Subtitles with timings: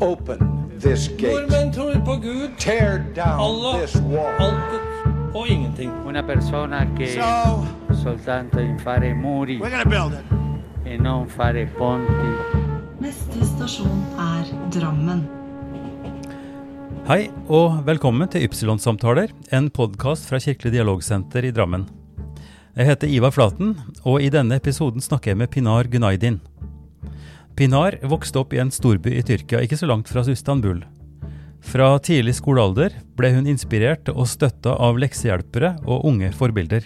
[0.00, 0.38] Open
[0.80, 1.32] this gate.
[1.32, 4.34] Nordmenn tror på Gud, Tear down Allah, this wall.
[4.38, 5.90] altet og ingenting.
[6.06, 7.66] Una persona che So
[8.02, 10.24] soltanto in fare muri we're gonna build it.
[10.86, 12.30] e non fare ponti.
[13.00, 15.26] Neste stasjon er Drammen.
[17.08, 21.86] Hei og velkommen til Ypsilon-samtaler, en podkast fra Kirkelig dialogsenter i Drammen.
[22.76, 26.40] Jeg heter Ivar Flaten, og i denne episoden snakker jeg med Pinar Gunaydin.
[27.56, 30.82] Pinar vokste opp i en storby i Tyrkia, ikke så langt fra Istanbul.
[31.64, 36.84] Fra tidlig skolealder ble hun inspirert og støtta av leksehjelpere og unge forbilder.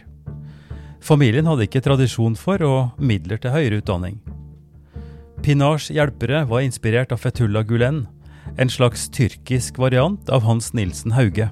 [1.02, 4.20] Familien hadde ikke tradisjon for og midler til høyere utdanning.
[5.42, 8.04] Pinars hjelpere var inspirert av Fethullah Gulen,
[8.54, 11.50] en slags tyrkisk variant av Hans Nilsen Hauge.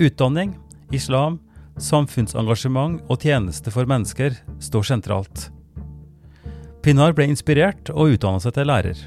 [0.00, 0.56] Utdanning,
[0.90, 1.38] islam,
[1.78, 5.50] samfunnsengasjement og tjeneste for mennesker står sentralt.
[6.80, 9.00] Pinar ble inspirert og utdanna seg til lærer.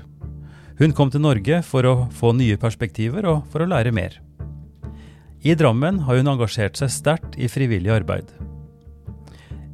[0.78, 4.20] Hun kom til Norge for å få nye perspektiver og for å lære mer.
[5.44, 8.30] I Drammen har hun engasjert seg sterkt i frivillig arbeid.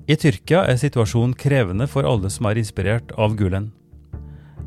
[0.09, 3.67] I Tyrkia er situasjonen krevende for alle som er inspirert av Gulen.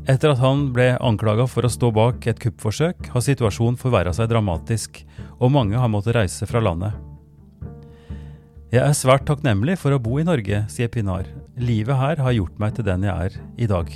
[0.07, 4.29] Etter at han ble anklaga for å stå bak et kuppforsøk, har situasjonen forverra seg
[4.31, 5.01] dramatisk,
[5.39, 6.93] og mange har måttet reise fra landet.
[8.73, 11.27] Jeg er svært takknemlig for å bo i Norge, sier Pinar.
[11.59, 13.91] Livet her har gjort meg til den jeg er i dag.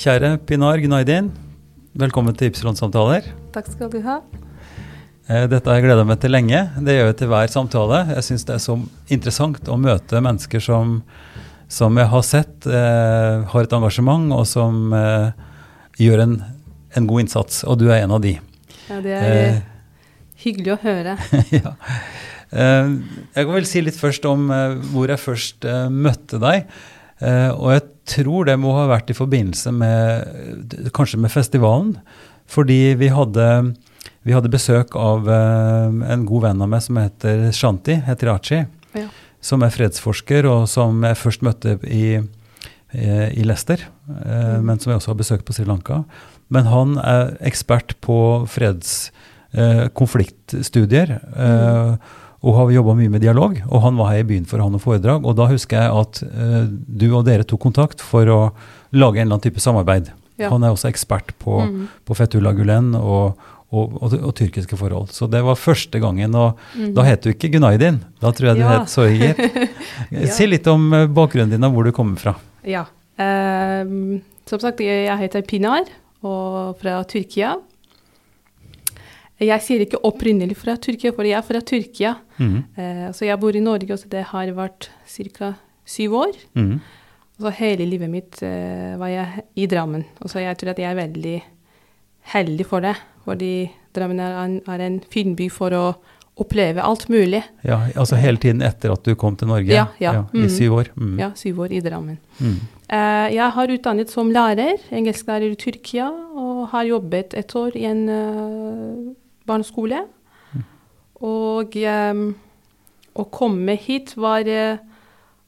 [0.00, 1.28] Kjære Pinar Gnaidin,
[2.00, 3.28] velkommen til Ypsilon-samtaler.
[3.54, 4.18] Takk skal du ha.
[5.28, 6.62] Eh, Dette har jeg gleda meg til lenge.
[6.84, 8.00] Det gjør jeg til hver samtale.
[8.16, 8.78] Jeg syns det er så
[9.12, 10.96] interessant å møte mennesker som,
[11.70, 15.30] som jeg har sett eh, har et engasjement, og som eh,
[16.00, 16.34] gjør en,
[16.96, 17.62] en god innsats.
[17.68, 18.38] Og du er en av de.
[18.88, 19.62] Ja, det er Eh,
[20.44, 21.18] hyggelig å høre.
[21.60, 21.76] ja.
[22.54, 22.90] Eh,
[23.34, 26.68] Jeg kan vel si litt først om eh, hvor jeg først eh, møtte deg.
[27.24, 31.92] Og jeg tror det må ha vært i forbindelse med kanskje med festivalen.
[32.50, 33.46] Fordi vi hadde,
[34.26, 38.58] vi hadde besøk av en god venn av meg som heter Shanti Hetirachi.
[38.98, 39.06] Ja.
[39.40, 42.18] Som er fredsforsker, og som jeg først møtte i,
[42.92, 43.86] i Leicester.
[44.10, 44.66] Mm.
[44.66, 46.02] Men som jeg også har besøkt på Sri Lanka.
[46.52, 48.18] Men han er ekspert på
[48.50, 48.98] freds
[49.54, 51.16] eh, konfliktstudier.
[52.44, 53.56] Eh, og har jobba mye med dialog.
[53.70, 55.24] Og han var her i byen for å ha noe foredrag.
[55.24, 58.38] Og da husker jeg at uh, du og dere tok kontakt for å
[58.92, 60.12] lage en eller annen type samarbeid.
[60.38, 60.50] Ja.
[60.50, 61.88] Han er også ekspert på, Mm.
[62.04, 63.38] på Fethullah Gulen og,
[63.72, 65.08] og, og, og tyrkiske forhold.
[65.14, 66.34] Så det var første gangen.
[66.34, 66.58] Og
[66.94, 68.00] da het du ikke Gunaydin.
[68.20, 68.70] Da tror jeg du Mm.
[68.70, 68.78] Ja.
[68.80, 69.34] het Soiger.
[70.10, 70.26] Ja.
[70.34, 72.34] Si litt om eh, bakgrunnen din og hvor du kommer fra.
[72.66, 72.84] Ja.
[73.18, 75.86] Um, som sagt, jeg heter Pinar
[76.22, 77.54] og fra Tyrkia.
[79.40, 82.12] Jeg sier ikke opprinnelig fra Tyrkia, for jeg er fra Tyrkia.
[82.38, 82.58] Mm.
[82.78, 84.88] Eh, så jeg bor i Norge, og det har vært
[85.34, 85.54] ca.
[85.84, 86.36] syv år.
[86.54, 86.80] Mm.
[87.34, 90.04] Og så hele livet mitt eh, var jeg i Drammen.
[90.22, 91.42] Og så jeg tror at jeg er veldig
[92.34, 92.94] heldig for det.
[93.24, 95.84] Fordi Drammen er en, er en fin by for å
[96.38, 97.42] oppleve alt mulig.
[97.62, 99.70] Ja, altså hele tiden etter at du kom til Norge?
[99.70, 100.24] Ja, ja.
[100.34, 100.48] I Mhm.
[100.50, 100.88] syv år?
[100.98, 101.18] Mm.
[101.18, 102.18] Ja, syv år i Drammen.
[102.40, 102.56] Mm.
[102.90, 107.84] Eh, jeg har utdannet som lærer, engelsklærer i Tyrkia, og har jobbet et år i
[107.86, 109.14] en eh,
[109.48, 110.04] barneskole.
[111.24, 112.24] Og eh,
[113.14, 114.82] å komme hit var, eh,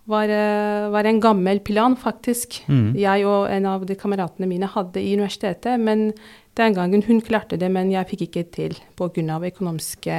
[0.07, 2.63] var, eh, var en gammel plan, faktisk.
[2.71, 2.95] Mm.
[2.97, 6.13] Jeg og en av de kameratene mine hadde i universitetet, men
[6.57, 9.41] den gangen hun klarte det, men jeg fikk ikke til pga.
[9.51, 10.17] økonomiske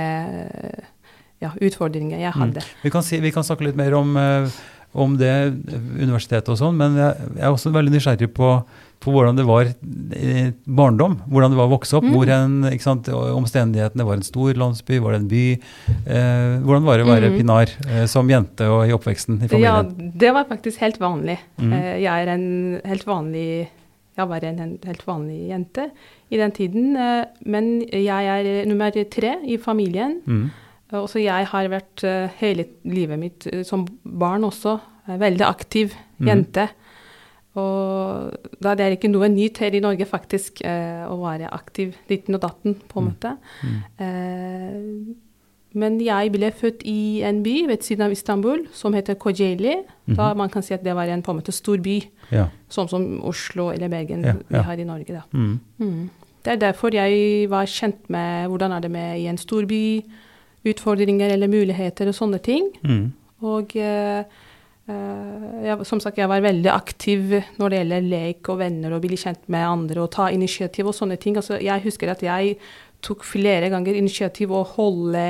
[1.44, 2.64] ja, utfordringer jeg hadde.
[2.84, 4.50] Vi kan, si, vi kan snakke litt mer om, eh,
[4.98, 5.32] om det
[6.02, 8.50] universitetet og sånn, men jeg, jeg er også veldig nysgjerrig på,
[9.04, 11.20] på hvordan det var i barndom.
[11.30, 12.08] Hvordan det var å vokse opp.
[12.08, 12.16] Mm.
[12.16, 15.44] Hvor en, ikke sant, omstendighetene var en stor landsby, var det en by?
[16.08, 17.38] Eh, hvordan var det å være Mm.
[17.38, 19.64] pinar eh, som jente og i oppveksten i familien?
[19.64, 21.38] Ja, det var faktisk helt vanlig.
[21.62, 21.74] Mm.
[21.74, 23.68] Eh, Jeg er en helt vanlig
[24.18, 25.92] Jeg var en en helt vanlig jente
[26.32, 26.96] i den tiden.
[26.98, 30.22] eh, Men jeg er nummer tre i familien.
[30.26, 30.50] Mm.
[30.94, 35.94] Og så jeg har vært eh, hele livet mitt eh, som barn også veldig aktiv
[36.20, 36.28] Mhm.
[36.28, 36.70] jente.
[37.58, 41.96] Og da det er ikke noe nytt her i Norge, faktisk, eh, å være aktiv
[42.10, 43.12] liten og datten, på en Mm.
[43.14, 43.38] måte.
[43.64, 43.80] Mm.
[44.00, 45.16] Eh,
[45.74, 49.84] men jeg ble født i en by ved siden av Istanbul som heter Kocaeli.
[50.08, 50.38] Da Mhm.
[50.38, 52.02] man kan si at det var en på en måte stor by,
[52.32, 52.48] Ja.
[52.70, 55.08] sånn som Oslo eller Bergen Ja, vi har i Norge.
[55.08, 55.22] da.
[55.34, 55.60] Mm.
[55.80, 56.10] Mm.
[56.44, 60.04] Det er derfor jeg var kjent med hvordan er det med i en stor by,
[60.68, 62.70] utfordringer eller muligheter og sånne ting.
[62.82, 63.06] Mm.
[63.48, 64.24] Og eh,
[64.90, 69.06] eh, jeg, som sagt, jeg var veldig aktiv når det gjelder lek og venner og
[69.06, 71.38] bli kjent med andre og ta initiativ og sånne ting.
[71.40, 72.58] Altså, jeg husker at jeg
[73.06, 75.30] tok flere ganger initiativ å holde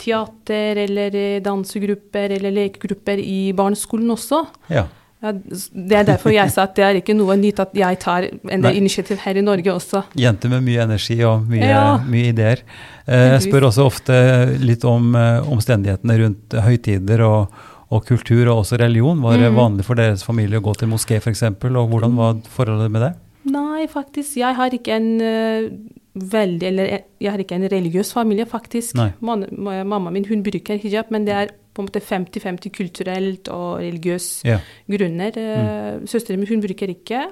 [0.00, 4.44] teater eller eh, dansegrupper eller lekegrupper i barneskolen også.
[4.72, 4.86] Ja.
[5.22, 8.24] Ja, det er derfor jeg sa at det er ikke noe nytt at jeg tar
[8.24, 10.04] en del initiativ her i Norge også.
[10.16, 11.98] Jenter med mye energi og mye, Ja.
[11.98, 12.62] mye ideer.
[13.06, 14.16] Eh, jeg spør også ofte
[14.64, 17.52] litt om eh, omstendighetene rundt høytider og,
[17.90, 19.20] og kultur, og også religion.
[19.20, 19.56] Var det Mhm.
[19.60, 23.12] vanlig for deres familie å gå til moské f.eks., og hvordan var forholdet med det?
[23.50, 24.36] Nei, faktisk.
[24.36, 25.68] Jeg har ikke en eh,
[26.16, 26.84] veldig Eller
[27.20, 28.94] jeg- har ikke en religiøs familie, faktisk.
[29.20, 29.44] Man,
[29.86, 31.48] mamma min hun bruker hijab, men det er
[31.80, 34.58] på en måte 50-50 kulturelt og religiøs Ja.
[34.90, 35.32] grunner.
[35.32, 36.06] Mm.
[36.06, 37.24] Søsteren min hun bruker ikke.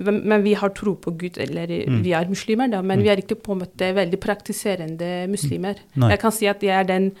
[0.00, 2.02] Men vi har tro på Gud, eller Mm.
[2.02, 3.02] vi er muslimer, da, men Mm.
[3.04, 5.74] vi er ikke på en måte veldig praktiserende muslimer.
[5.96, 6.10] Nei.
[6.10, 7.12] Jeg kan si at jeg er den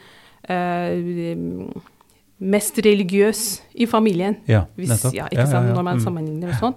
[0.48, 1.70] uh,
[2.40, 4.36] mest religiøs i familien.
[4.48, 6.04] Ja, Hvis, ja, ikke sant, når man Mm.
[6.04, 6.76] sammenligner og sånt.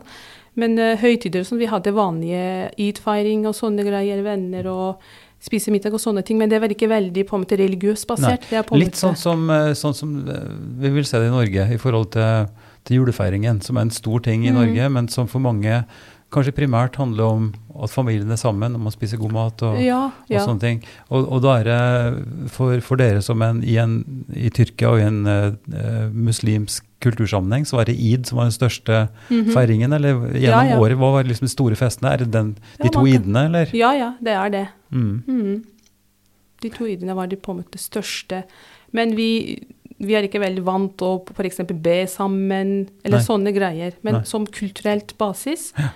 [0.55, 4.97] Men uh, høytider og sånn, vi hadde vanlige eid-feiring og sånne greier, venner og
[5.43, 8.45] spise middag og sånne ting, men det var ikke veldig på en måte religiøst basert.
[8.49, 10.47] Det er på en Litt sånn som, eh, sånn som eh,
[10.83, 12.47] vi vil se det i Norge i forhold til,
[12.87, 14.59] til julefeiringen, som er en stor ting i mm.
[14.61, 15.83] Norge, men som for mange
[16.33, 17.45] kanskje primært handler om
[17.83, 20.81] at familien er sammen, om å spise god mat og, Ja, og sånne ting.
[21.09, 23.95] Og, og da er det for, for dere som en, i, en,
[24.37, 28.55] i Tyrkia og i en eh, muslimsk kultursammenheng, så var det id som var den
[28.55, 28.99] største
[29.29, 29.49] Mhm.
[29.55, 30.79] feiringen, eller gjennom Ja, ja.
[30.79, 30.97] året?
[31.01, 32.13] Hva var liksom de store festene?
[32.13, 33.73] Er det den, Ja, de to idene, eller?
[33.75, 34.67] Ja, ja, det er det.
[34.91, 35.23] Mm.
[35.27, 35.63] Mhm.
[36.61, 38.43] De to idene var de på en måte største.
[38.93, 39.57] Men vi,
[39.99, 41.59] vi er ikke veldig vant til å f.eks.
[41.73, 43.25] be sammen, eller Nei.
[43.25, 43.93] sånne greier.
[44.05, 44.23] Men Nei.
[44.29, 45.89] som kulturelt basis, ja,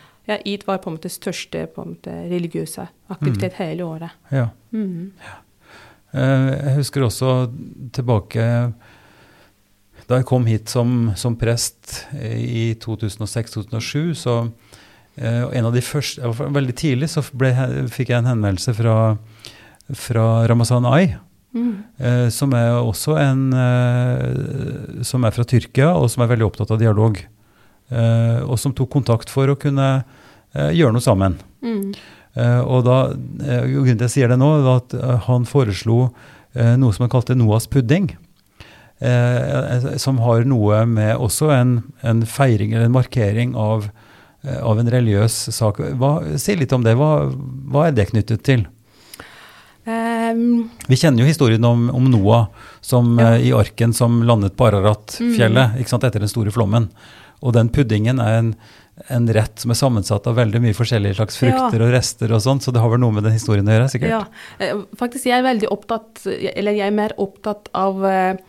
[0.46, 4.12] id var på en måte største på en måte, religiøse aktivitet hele året.
[4.32, 4.50] Ja.
[4.76, 5.12] Mm.
[5.24, 5.36] ja.
[6.18, 7.32] Jeg husker også
[7.96, 8.44] tilbake
[10.08, 14.36] da jeg kom hit som, som prest eh, i 2006-2007, så
[15.20, 16.24] eh, en av de første,
[16.56, 17.52] Veldig tidlig så ble,
[17.92, 18.96] fikk jeg en henvendelse fra,
[20.08, 21.16] fra Ramazan Ay,
[21.58, 21.78] Mm.
[21.98, 26.74] eh, som er også en eh, som er fra Tyrkia, og som er veldig opptatt
[26.76, 27.18] av dialog.
[27.90, 30.17] Eh, og som tok kontakt for å kunne eh,
[30.76, 31.36] gjøre noe sammen.
[31.66, 31.92] Mm.
[32.38, 32.98] Eh, og da,
[33.42, 36.12] eh, grunnen til at jeg sier det nå, var at eh, han foreslo
[36.54, 38.12] eh, noe som han kalte Noas pudding.
[39.00, 43.90] Eh, som har noe med også en, en feiring eller en markering av,
[44.46, 45.82] eh, av en religiøs sak.
[46.02, 46.96] Hva, si litt om det.
[46.98, 47.12] Hva,
[47.74, 48.66] hva er det knyttet til?
[49.88, 52.50] Um, Vi kjenner jo historien om, om Noah
[52.84, 53.36] som, Ja.
[53.38, 56.90] eh, i arken som landet på Ararat-fjellet ikke sant, etter den store flommen.
[57.46, 58.52] Og den puddingen er en,
[59.14, 62.62] en rett som er sammensatt av veldig mye forskjellige slags frukter og rester og sånn,
[62.64, 64.14] så det har vel noe med den historien å gjøre, sikkert?
[64.16, 64.22] Ja,
[64.64, 68.42] eh, faktisk jeg er veldig opptatt, eller jeg er mer opptatt av eh,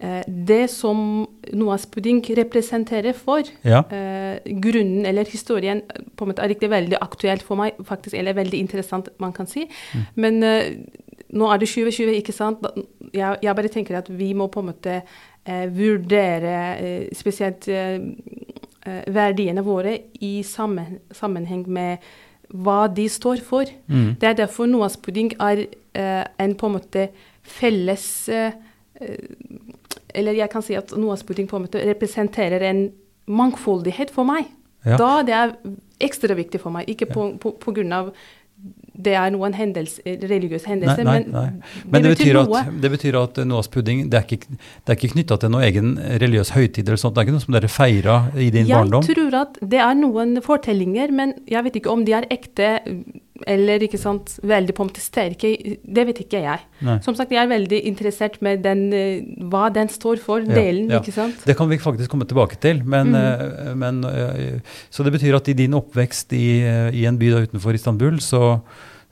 [0.00, 3.44] eh, det som Noahs pudding representerer for.
[3.68, 3.84] Ja.
[3.92, 5.84] Eh, grunnen eller historien
[6.16, 9.50] på en måte er ikke veldig aktuelt for meg, faktisk, eller veldig interessant, man kan
[9.50, 9.68] si.
[9.92, 10.08] Mm.
[10.24, 10.44] Men
[11.32, 12.64] nå er det 2020, ikke sant?
[13.12, 14.98] Jeg, jeg bare tenker at vi må på en måte
[15.44, 17.98] vurdere eh, spesielt eh,
[18.86, 22.04] eh, verdiene våre i sammen, sammenheng med
[22.52, 23.70] hva de står for.
[23.88, 24.14] Mm.
[24.20, 27.08] Det er derfor Noahs pudding er eh, en på en måte
[27.42, 28.52] felles eh,
[29.00, 29.30] eh,
[30.14, 32.90] Eller jeg kan si at Noahs pudding på en måte representerer en
[33.26, 34.50] mangfoldighet for meg.
[34.84, 34.98] Ja.
[35.00, 35.54] Da det er
[36.02, 36.90] ekstra viktig for meg.
[36.90, 38.10] Ikke på, på, på grunn av
[38.94, 41.84] det er noen hendelse, religiøs hendelse, Nei, nei, men, nei.
[41.88, 42.60] Men det, betyr noe.
[42.60, 45.66] at, det betyr at Noahs pudding det er ikke, det er ikke knytta til noen
[45.68, 47.16] egen religiøs høytid eller sånt.
[47.16, 49.06] Det er ikke noe som dere feira i din jeg barndom?
[49.06, 52.72] tror at det er noen fortellinger, men jeg vet ikke om de er ekte
[53.48, 55.52] eller ikke sant, veldig på sterke.
[55.82, 56.64] Det vet ikke jeg.
[56.84, 56.98] Nei.
[57.04, 60.90] Som sagt, jeg er veldig interessert med den, eh, hva den står for, Ja, delen,
[60.90, 61.00] ja.
[61.00, 61.44] ikke sant?
[61.44, 62.84] Det kan vi faktisk komme tilbake til.
[62.84, 67.18] Men, eh, men, eh, så det betyr at i din oppvekst i, eh, i en
[67.18, 68.60] by utenfor Istanbul, så,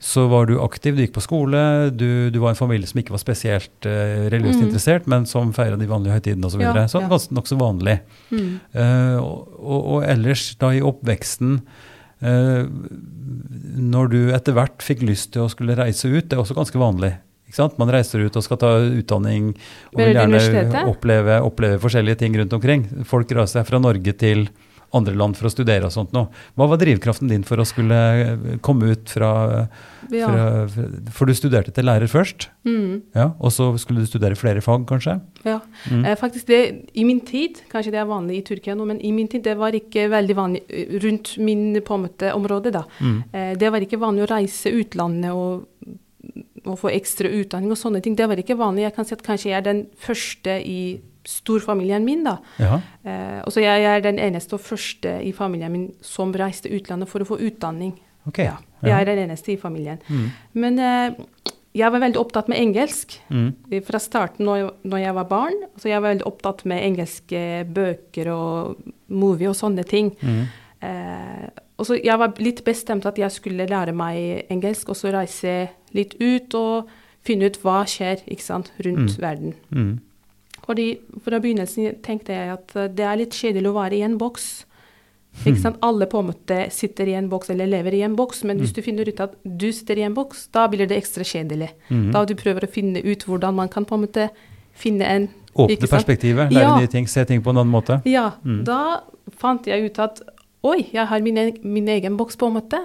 [0.01, 1.59] så var du aktiv, du gikk på skole,
[1.93, 4.65] du, du var en familie som ikke var spesielt uh, religiøst mm.
[4.65, 6.55] interessert, men som feira de vanlige høytidene osv.
[6.55, 6.85] Så, videre.
[6.87, 7.19] Ja, så ja.
[7.37, 7.99] nokså vanlig.
[8.33, 8.47] Mm.
[8.73, 12.63] Uh, og, og, ellers da i oppveksten uh,
[13.93, 16.81] Når du etter hvert fikk lyst til å skulle reise ut, det er også ganske
[16.81, 17.13] vanlig.
[17.51, 17.77] Ikke sant?
[17.77, 19.51] Man reiser ut og skal ta utdanning
[19.91, 22.89] og vil gjerne oppleve, oppleve forskjellige ting rundt omkring.
[23.05, 24.47] Folk reiser fra Norge til
[24.93, 26.25] andre land for å studere og sånt nå.
[26.59, 29.67] Hva var drivkraften din for å skulle eh, komme ut fra,
[30.11, 30.27] Ja.
[30.27, 30.67] fra
[31.15, 33.01] For du studerte til lærer først, Mm.
[33.15, 35.19] ja, og så skulle du studere flere fag, kanskje?
[35.45, 35.59] Ja.
[35.89, 36.05] Mm.
[36.05, 39.11] Eh, faktisk det, I min tid, kanskje det er vanlig i Tyrkia nå, men i
[39.11, 42.71] min tid det var ikke veldig vanlig eh, rundt min på en måte område.
[42.71, 42.83] da.
[42.99, 43.23] Mm.
[43.33, 45.65] Eh, det var ikke vanlig å reise utlandet og,
[46.65, 48.15] og få ekstra utdanning og sånne ting.
[48.15, 48.83] Det var ikke vanlig.
[48.83, 52.23] Jeg kan si at kanskje jeg er den første i storfamilien min.
[52.23, 52.37] da.
[52.59, 52.79] Ja.
[53.03, 56.69] Eh, og så jeg, jeg er den eneste og første i familien min som reiste
[56.73, 57.93] utlandet for å få utdanning.
[58.27, 58.39] Ok.
[58.39, 59.99] Ja, jeg er den eneste i familien.
[60.09, 60.27] Mm.
[60.53, 61.13] Men eh,
[61.73, 63.53] jeg var veldig opptatt med engelsk Mm.
[63.71, 65.59] eh, fra starten når jeg, når jeg var barn.
[65.77, 68.75] Så jeg var veldig opptatt med engelske bøker og
[69.07, 70.11] movie og sånne ting.
[70.21, 70.45] Mm.
[70.81, 75.11] Eh, og så jeg var litt bestemt at jeg skulle lære meg engelsk, og så
[75.13, 76.89] reise litt ut og
[77.25, 79.53] finne ut hva skjer ikke sant, rundt verden.
[80.61, 80.65] Mm.
[80.65, 84.17] Fordi Fra begynnelsen tenkte jeg at eh, det er litt kjedelig å være i en
[84.21, 84.51] boks.
[85.61, 85.77] Sant?
[85.81, 88.73] Alle på en måte sitter i en boks eller lever i en boks, men hvis
[88.75, 91.71] du finner ut at du sitter i en boks, da blir det ekstra kjedelig.
[91.89, 92.09] Mm.
[92.11, 94.27] Da du prøver å finne ut hvordan man kan på en måte
[94.75, 96.75] finne en Åpne perspektivet, lære Ja.
[96.79, 98.01] nye ting, se ting på en annen måte.
[98.07, 99.03] Ja, da
[99.35, 100.21] fant jeg ut at
[100.63, 102.79] oi, jeg har min, min egen boks på en måte.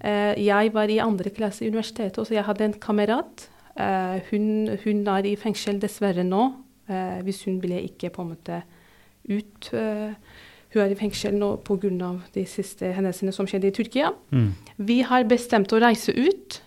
[0.00, 3.48] Eh, jeg var i andre klasse i universitetet, og så jeg hadde en kamerat.
[3.78, 6.48] Uh, hun, hun er i fengsel dessverre nå,
[6.88, 8.62] eh, hvis hun ble ikke på en måte
[9.28, 9.70] ut.
[9.72, 10.14] Eh,
[10.74, 12.20] hun er i fengsel nå pga.
[12.34, 14.12] de siste hendelsene som skjedde i Tyrkia.
[14.30, 14.50] Mm.
[14.78, 16.60] Vi har bestemt å reise ut.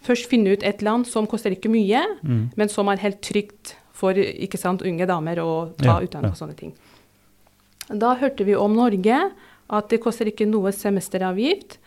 [0.00, 2.50] Først finne ut et land som koster ikke mye, Mm.
[2.56, 6.36] men som er helt trygt for ikke sant, unge damer å ta Ja, utdanning og
[6.38, 6.72] sånne ting.
[7.88, 9.32] Da hørte vi om Norge,
[9.70, 11.78] at det koster ikke noe semesteravgift.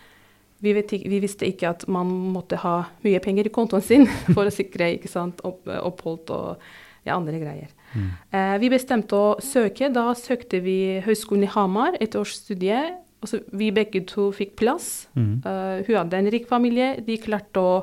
[0.62, 4.06] Vi, vet ikke, vi visste ikke at man måtte ha mye penger i kontoen sin
[4.36, 6.58] for å sikre ikke sant, opp, opphold og
[7.06, 7.72] ja, andre greier.
[7.98, 9.90] Eh, vi bestemte å søke.
[9.94, 12.80] Da søkte vi Høgskolen i Hamar, et års studie.
[13.22, 15.08] Også, vi begge to fikk plass.
[15.16, 15.42] Mm.
[15.46, 16.96] Eh, hun hadde en rik familie.
[17.06, 17.76] De klarte å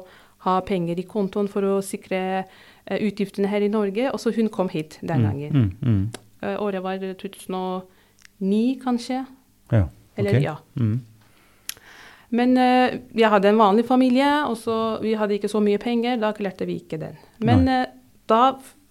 [0.47, 4.09] ha penger i kontoen for å sikre eh, utgiftene her i Norge.
[4.13, 5.53] Og så hun kom hit den gangen.
[5.53, 5.71] Mm.
[5.83, 6.03] Mm.
[6.41, 9.23] Eh, året var 2009, kanskje.
[9.75, 9.87] Ja.
[10.19, 10.45] Eller ok.
[10.45, 10.57] ja.
[10.79, 10.99] Mm.
[12.29, 16.19] Men uh, jeg hadde en vanlig familie, og vi hadde ikke så mye penger.
[16.21, 17.17] Da klarte vi ikke den.
[17.41, 17.87] Men uh,
[18.29, 18.43] da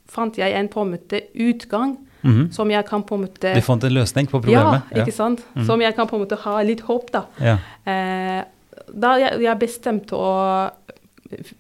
[0.08, 2.52] fant jeg en på en måte utgang Mhm.
[2.52, 4.82] som jeg kan på en måte Du fant en løsning på problemet?
[4.92, 5.44] Ja, ikke ikke sant?
[5.66, 7.26] Som jeg kan på en måte ha litt håp, da.
[7.40, 7.58] Ja.
[7.86, 8.44] Eh,
[8.94, 10.72] da jeg, jeg bestemte å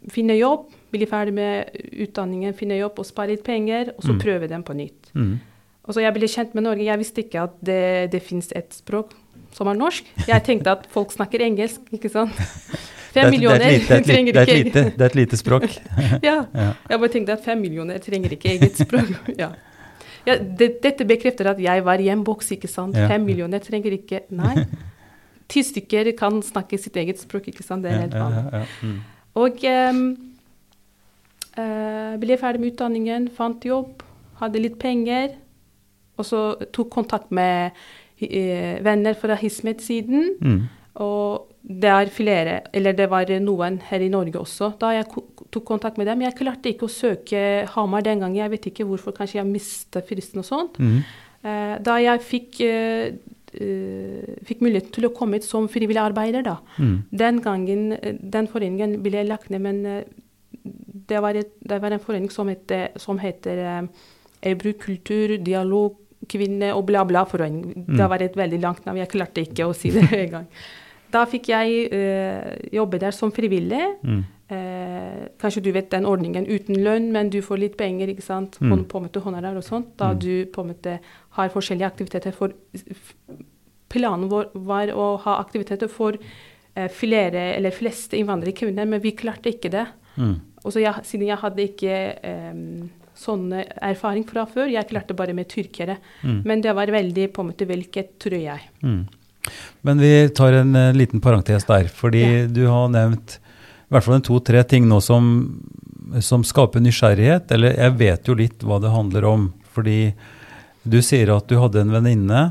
[0.10, 4.20] finne jobb, bli ferdig med utdanningen, finne jobb og spare litt penger, og så Mm.
[4.22, 5.12] prøve den på nytt.
[5.14, 5.40] Mm.
[5.88, 6.84] Og så jeg ble kjent med Norge.
[6.84, 9.12] Jeg visste ikke at det, det finnes et språk
[9.54, 10.04] som er norsk.
[10.28, 12.32] Jeg tenkte at folk snakker engelsk, ikke sant.
[13.24, 15.16] Fem millioner det er lite- det er trenger det er ikke lite- Det er et
[15.16, 15.64] lite språk.
[16.30, 16.36] ja.
[16.54, 16.68] Ja.
[16.90, 19.12] Jeg bare tenkte at fem millioner trenger ikke eget språk.
[19.38, 19.50] ja.
[20.28, 22.96] Ja, det, dette bekrefter at jeg var i en boks, ikke sant.
[22.96, 24.66] Fem millioner trenger ikke Nei.
[25.48, 27.84] Ti stykker kan snakke sitt eget språk, ikke sant.
[27.86, 28.42] Det er helt vanlig.
[28.52, 28.66] ja, ja.
[28.84, 28.98] Mm.
[29.40, 30.02] Og um,
[31.58, 34.04] uh, ble ferdig med utdanningen, fant jobb,
[34.42, 35.36] hadde litt penger.
[36.18, 36.42] Og så
[36.76, 37.72] tok kontakt med
[38.22, 40.34] uh, venner fra Hismet-siden.
[40.42, 40.62] Mm.
[41.04, 44.72] Og det er flere, eller det var noen her i Norge også.
[44.82, 45.08] Da jeg
[45.52, 47.42] tok kontakt med dem Jeg klarte ikke å søke
[47.74, 48.40] Hamar den gangen.
[48.40, 50.80] Jeg vet ikke hvorfor, kanskje jeg mistet fristen og sånt.
[50.80, 51.02] Mm.
[51.44, 53.18] Eh, da jeg fikk, eh,
[53.54, 56.58] eh, fikk muligheten til å komme hit som frivillig arbeider, da.
[56.78, 56.98] Mm.
[57.12, 57.84] Den gangen,
[58.22, 59.84] den foreningen ble lagt ned, men
[61.08, 63.88] det var, et, det var en forening som heter, som heter
[64.42, 65.96] Ebru kultur, dialog,
[66.28, 67.86] kvinne og bla, bla forening.
[67.86, 67.96] Mm.
[67.98, 70.48] Det var et veldig langt navn, jeg klarte ikke å si det engang.
[71.18, 73.84] Da fikk jeg uh, jobbe der som frivillig.
[74.06, 74.24] Mm.
[74.48, 78.60] Uh, kanskje du vet den ordningen uten lønn, men du får litt penger, ikke sant.
[78.62, 78.86] Mm.
[78.88, 79.96] På en måte honorar og sånt.
[80.00, 80.20] Da Mm.
[80.22, 81.00] du på en måte
[81.40, 82.54] har forskjellige aktiviteter for
[83.90, 89.54] Planen vår var å ha aktiviteter for uh, flere eller fleste innvandrerkvinner, men vi klarte
[89.54, 89.86] ikke det.
[90.18, 90.34] Mm.
[90.66, 91.98] Og så jeg, siden jeg hadde ikke
[92.52, 95.98] um, sånne erfaring fra før, jeg klarte bare med tyrkere.
[96.22, 96.42] Mm.
[96.46, 98.68] Men det var veldig på en måte vellykket, tror jeg.
[98.84, 99.00] Mm.
[99.88, 102.48] Men vi tar en eh, liten parentes der, fordi Ja.
[102.48, 103.38] du har nevnt
[103.88, 105.62] i hvert fall to-tre ting nå som,
[106.20, 107.52] som skaper nysgjerrighet.
[107.56, 109.54] Eller jeg vet jo litt hva det handler om.
[109.72, 110.14] Fordi
[110.84, 112.42] du sier at du hadde en venninne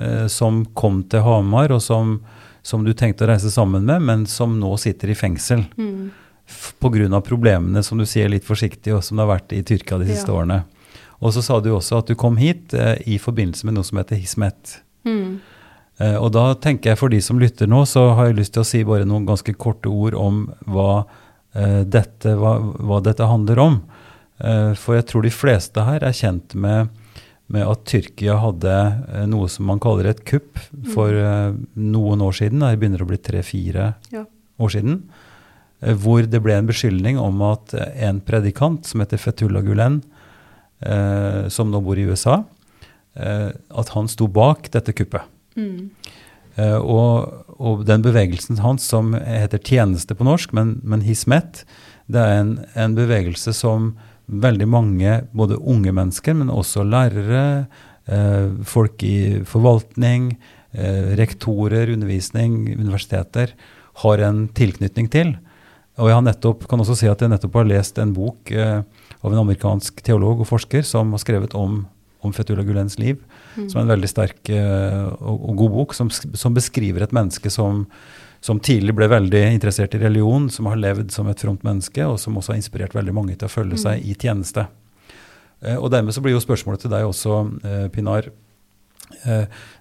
[0.00, 2.16] eh, som kom til Hamar, og som,
[2.62, 5.62] som du tenkte å reise sammen med, men som nå sitter i fengsel.
[5.78, 6.10] Mm.
[6.82, 7.20] Pga.
[7.22, 10.32] Problemene som du sier litt forsiktig, og som det har vært i Tyrkia de siste
[10.32, 10.40] Ja.
[10.40, 10.64] årene.
[11.20, 13.98] Og så sa du også at du kom hit eh, i forbindelse med noe som
[14.00, 14.80] heter Hismet.
[15.06, 15.38] Mm.
[16.00, 18.64] Eh, og da tenker jeg for de som lytter nå, så har jeg lyst til
[18.64, 21.04] å si bare noen ganske korte ord om hva,
[21.54, 23.80] eh, dette, hva, hva dette handler om.
[24.40, 26.88] Eh, for jeg tror de fleste her er kjent med,
[27.50, 30.60] med at Tyrkia hadde noe som man kaller et kupp
[30.94, 32.62] for eh, noen år siden.
[32.64, 34.24] Det begynner å bli tre-fire Ja.
[34.60, 35.02] år siden.
[35.80, 40.02] hvor det ble en beskyldning om at en predikant som heter Fetullah Gulen,
[41.48, 42.44] som nå bor i USA,
[43.16, 45.24] at han sto bak dette kuppet.
[46.60, 51.64] Eh, og, og den bevegelsen hans som heter tjeneste på norsk, men, men Hismet,
[52.10, 53.92] det er en, en bevegelse som
[54.30, 57.66] veldig mange, både unge mennesker, men også lærere,
[58.10, 60.32] uh, folk i forvaltning,
[60.78, 63.54] uh, rektorer, undervisning, universiteter,
[64.04, 65.34] har en tilknytning til.
[65.98, 69.40] Og jeg nettopp, kan også si at jeg nettopp har lest en bok av en
[69.42, 71.82] amerikansk teolog og forsker som har skrevet om,
[72.26, 73.20] om Fethullah Gulens liv,
[73.56, 77.52] som er en veldig sterk eh, og, og god bok, som, som beskriver et menneske
[77.52, 77.86] som,
[78.44, 82.20] som tidlig ble veldig interessert i religion, som har levd som et fromt menneske, og
[82.20, 84.66] som også har inspirert veldig mange til å følge seg i tjeneste.
[85.64, 88.32] Eh, og dermed så blir jo spørsmålet til deg også, eh, Pinar,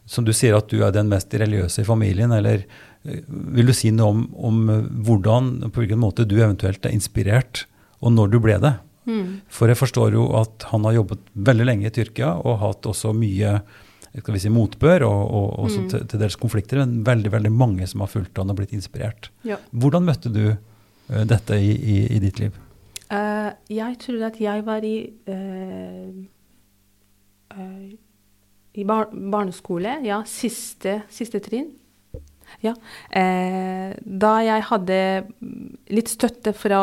[0.10, 2.64] som du sier at du er den mest religiøse i familien, eller
[3.06, 4.56] vil du si noe om, om
[5.06, 7.68] hvordan, på hvilken måte du eventuelt er inspirert,
[8.02, 8.74] og når du ble det?
[9.54, 13.14] For jeg forstår jo at han har jobbet veldig lenge i Tyrkia og hatt også
[13.18, 13.60] mye
[14.18, 17.88] skal vi si, motbør og, og også til, til dels konflikter, men veldig veldig mange
[17.90, 19.30] som har fulgt han og blitt inspirert.
[19.48, 19.60] Ja.
[19.70, 22.58] Hvordan møtte du uh, dette i, i, i ditt liv?
[23.10, 24.96] Uh, jeg tror at jeg var i
[25.30, 26.10] uh,
[28.80, 31.72] i bar barneskole, ja, siste, siste trinn.
[32.62, 32.76] Ja.
[33.10, 35.66] Da jeg hadde mm,
[35.98, 36.82] litt støtte fra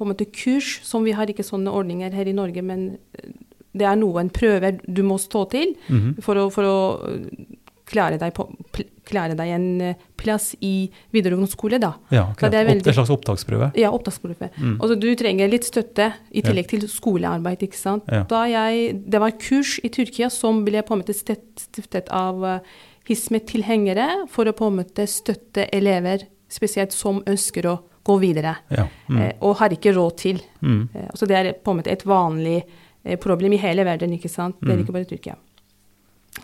[0.00, 2.88] på en måte kurs, som vi har ikke sånne ordninger her i Norge, men
[3.20, 3.30] eh,
[3.76, 6.16] det er noen prøver du må stå til Mhm.
[6.24, 7.56] for å, for å eh,
[7.90, 8.44] klare, deg på,
[9.10, 11.92] klare deg en eh, plass i videregående skole, da.
[12.14, 12.48] Ja, okay.
[12.50, 13.72] da er veldig- en slags opptaksprøve?
[13.78, 14.50] Ja, opptaksprøve.
[14.58, 14.76] Mm.
[14.80, 17.62] Altså, du trenger litt støtte i tillegg til skolearbeid.
[17.66, 18.04] ikke sant?
[18.10, 18.22] Ja.
[18.30, 22.60] Da jeg, det var kurs i Tyrkia som ble på en måte stiftet av
[23.10, 28.86] Hismet-tilhengere for å på en måte støtte elever, spesielt som ønsker å gå videre, Ja.
[29.08, 29.18] Mm.
[29.22, 30.40] eh, og har ikke råd til.
[30.62, 30.88] Mm.
[30.94, 32.62] Eh, altså det er på en måte et vanlig
[33.04, 34.56] eh, problem i hele verden, ikke sant?
[34.60, 34.80] Det er Mm.
[34.84, 35.34] ikke bare Tyrkia.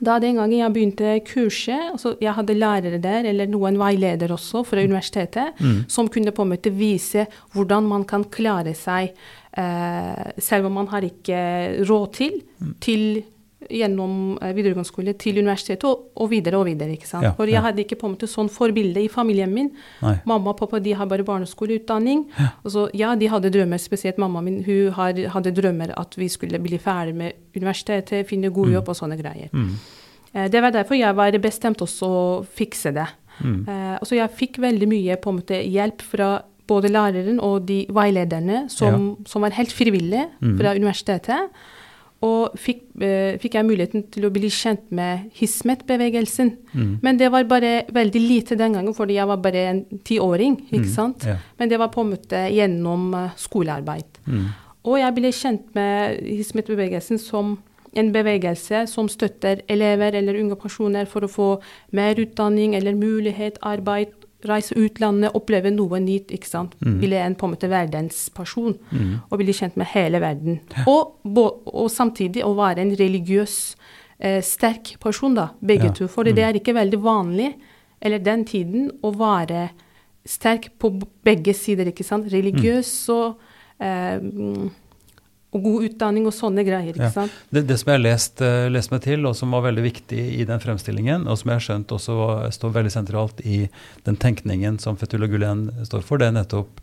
[0.03, 4.65] Da den gangen jeg begynte kurset, altså jeg hadde lærere der, eller noen veileder også
[4.67, 5.85] fra universitetet, Mm.
[5.89, 9.13] som kunne på en måte vise hvordan man kan klare seg,
[9.57, 12.75] eh, selv om man har ikke råd til, Mm.
[12.81, 13.25] til
[13.71, 16.95] gjennom eh, videregående skole til universitetet og, og videre og videre.
[16.97, 17.27] ikke sant?
[17.27, 17.65] Ja, For jeg ja.
[17.67, 19.71] hadde ikke på en måte sånn forbilde i familien min.
[20.03, 20.17] Nei.
[20.29, 22.25] Mamma og pappa de har bare barneskoleutdanning.
[22.65, 24.63] Og så, ja, de hadde drømmer, spesielt mamma min.
[24.67, 28.99] Hun har, hadde drømmer at vi skulle bli ferdig med universitetet, finne god jobb og
[28.99, 29.53] sånne greier.
[29.53, 29.71] Mm.
[30.33, 33.07] Eh, det var derfor jeg var bestemt også å fikse det.
[33.45, 33.65] Mm.
[33.69, 36.29] Uh, så jeg fikk veldig mye på en måte hjelp fra
[36.67, 40.57] både læreren og de veilederne som, som var helt frivillige Mm.
[40.59, 41.53] fra universitetet.
[42.23, 46.57] Og fikk, eh, fikk jeg muligheten til å bli kjent med Hismet-bevegelsen.
[46.75, 46.99] Mm.
[47.03, 50.57] Men det var bare veldig lite den gangen, fordi jeg var bare en tiåring.
[50.73, 51.25] ikke Mm, sant?
[51.27, 51.37] ja.
[51.59, 54.05] Men det var på en måte gjennom eh, skolearbeid.
[54.27, 54.47] Mm.
[54.85, 57.59] Og jeg ble kjent med Hismet-bevegelsen som
[57.97, 61.61] en bevegelse som støtter elever eller unge personer for å få
[61.93, 64.09] mer utdanning eller mulighet, arbeid,
[64.45, 66.31] reise utlandet, oppleve noe nytt.
[66.31, 66.75] ikke sant?
[66.81, 66.99] Mm.
[67.01, 69.21] Bli en på en måte verdensperson Mm.
[69.31, 70.61] og bli kjent med hele verden.
[70.87, 73.77] Og, og samtidig å være en religiøs,
[74.21, 75.93] eh, sterk person, da, begge Ja.
[75.93, 76.07] to.
[76.09, 77.55] For det er ikke veldig vanlig,
[78.03, 79.71] eller den tiden, å være
[80.27, 82.27] sterk på begge sider, ikke sant.
[82.31, 83.37] Religiøs og,
[83.81, 84.71] eh, mm,
[85.57, 87.11] og god utdanning og sånne greier, ikke Ja.
[87.15, 87.33] sant.
[87.51, 90.23] Det, det som jeg har lest, eh, lest meg til, og som var veldig viktig
[90.41, 93.69] i den fremstillingen, og som jeg har skjønt også står veldig sentralt i
[94.05, 96.81] den tenkningen som Fethullah Gulen står for, det er nettopp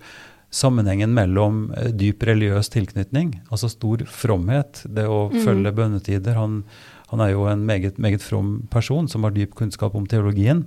[0.54, 5.40] sammenhengen mellom eh, dyp religiøs tilknytning, altså stor fromhet, det å Mm.
[5.46, 6.36] følge bønnetider.
[6.36, 6.64] Han,
[7.10, 10.66] han er jo en meget, meget from person som har dyp kunnskap om teologien,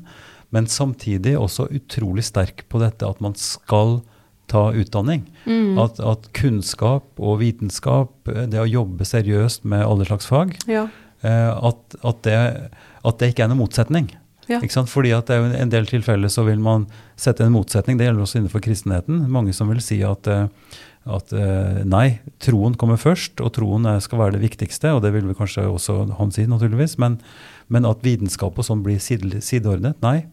[0.53, 4.01] men samtidig også utrolig sterk på dette at man skal
[4.51, 5.25] ta utdanning.
[5.47, 5.79] Mm.
[5.83, 10.87] At, at kunnskap og vitenskap, eh, det å jobbe seriøst med alle slags fag, Ja.
[11.23, 12.71] eh, at, at, det,
[13.05, 14.11] at det ikke er noen motsetning.
[14.47, 14.61] Ja.
[14.63, 16.85] Fordi at det er jo en del tilfeller så vil man
[17.19, 17.99] sette en motsetning.
[17.99, 19.25] Det gjelder også innenfor kristenheten.
[19.29, 20.47] Mange som vil si at, eh,
[21.07, 21.33] at
[21.87, 24.95] nei, troen kommer først, og troen skal være det viktigste.
[24.95, 26.95] Og det vil vel kanskje også han si, naturligvis.
[27.03, 27.19] Men,
[27.69, 30.29] men at vitenskap og sånn blir side, sideordnet, nei.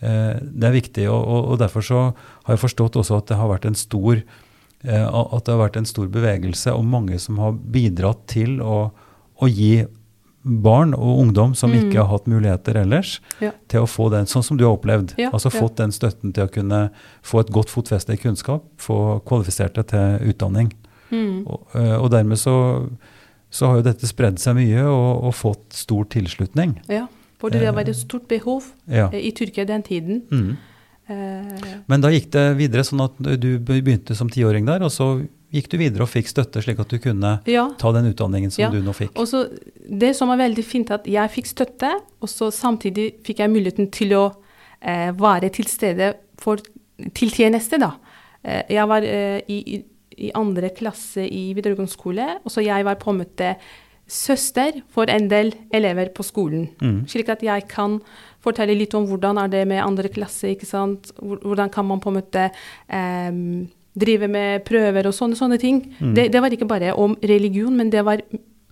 [0.00, 1.08] Eh, det er viktig.
[1.10, 2.00] Og, og, derfor så
[2.44, 5.78] har jeg forstått også at det har vært en stor eh, at det har vært
[5.80, 8.90] en stor bevegelse og mange som har bidratt til å,
[9.42, 9.86] å gi
[10.48, 11.76] barn og ungdom som Mm.
[11.90, 13.50] ikke har hatt muligheter ellers, Ja.
[13.68, 15.14] til å få den, sånn som du har opplevd.
[15.18, 15.60] Ja, altså ja.
[15.60, 16.90] fått den støtten til å kunne
[17.22, 20.72] få et godt fotfeste i kunnskap, få kvalifiserte til utdanning.
[21.10, 21.46] Mm.
[21.46, 22.88] Og, eh, og dermed så,
[23.50, 26.78] så har jo dette spredd seg mye og, og fått stor tilslutning.
[26.88, 27.08] ja.
[27.38, 29.08] For det var et stort behov Ja.
[29.12, 30.22] eh, i Tyrkia den tiden.
[30.30, 30.56] Mm.
[31.08, 35.26] Eh, Men da gikk det videre sånn at du begynte som tiåring der, og så
[35.54, 37.62] gikk du videre og fikk støtte slik at du kunne ja.
[37.80, 39.14] ta den utdanningen som Ja, du nå fikk.
[39.16, 39.46] Og så
[39.88, 43.88] Det som er veldig fint, at jeg fikk støtte, og så samtidig fikk jeg muligheten
[43.90, 44.24] til å
[44.82, 46.60] eh, være til stede for,
[47.14, 47.94] til tjeneste, da.
[48.44, 49.82] Eh, jeg var eh, i, i,
[50.28, 53.54] i andre klasse i videregående skole, og så jeg var på en måte
[54.08, 56.68] søster for en del elever på skolen.
[56.80, 57.02] Mm.
[57.10, 57.98] Slik at jeg kan
[58.44, 61.12] fortelle litt om hvordan er det med andre klasse, ikke sant.
[61.20, 62.48] Hvordan kan man på en måte
[62.88, 63.68] em,
[63.98, 65.82] drive med prøver og sånne, sånne ting.
[65.98, 66.14] Mm.
[66.16, 68.22] Det, det var ikke bare om religion, men det var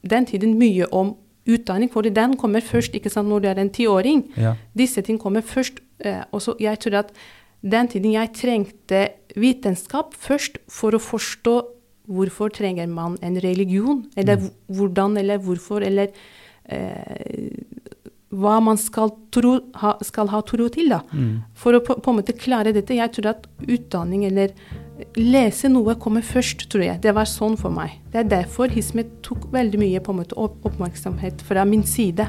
[0.07, 1.15] den tiden mye om
[1.47, 1.91] utdanning.
[1.93, 4.25] For den kommer først ikke sant, når du er en tiåring.
[4.39, 4.57] Ja.
[4.79, 5.83] Disse ting kommer først.
[6.01, 7.13] Eh, og så jeg tror at
[7.67, 11.57] den tiden jeg trengte vitenskap først for å forstå
[12.09, 14.51] hvorfor trenger man en religion, eller Mm.
[14.77, 16.09] hvordan eller hvorfor, eller
[16.69, 17.51] eh,
[18.37, 20.89] hva man skal, tro, ha, skal ha tro til.
[20.91, 21.01] da.
[21.13, 21.43] Mm.
[21.55, 22.95] For å på, på en måte klare dette.
[22.99, 24.51] Jeg tror at utdanning eller
[25.17, 27.01] lese noe kommer først, tror jeg.
[27.05, 27.95] Det var sånn for meg.
[28.13, 32.27] Det er derfor Hismet tok veldig mye på en måte opp, oppmerksomhet fra min side.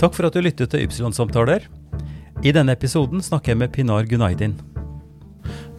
[0.00, 1.66] Takk for at du lyttet til Ypsilon-samtaler.
[2.42, 4.54] I denne episoden snakker jeg med Pinar Gunaidin.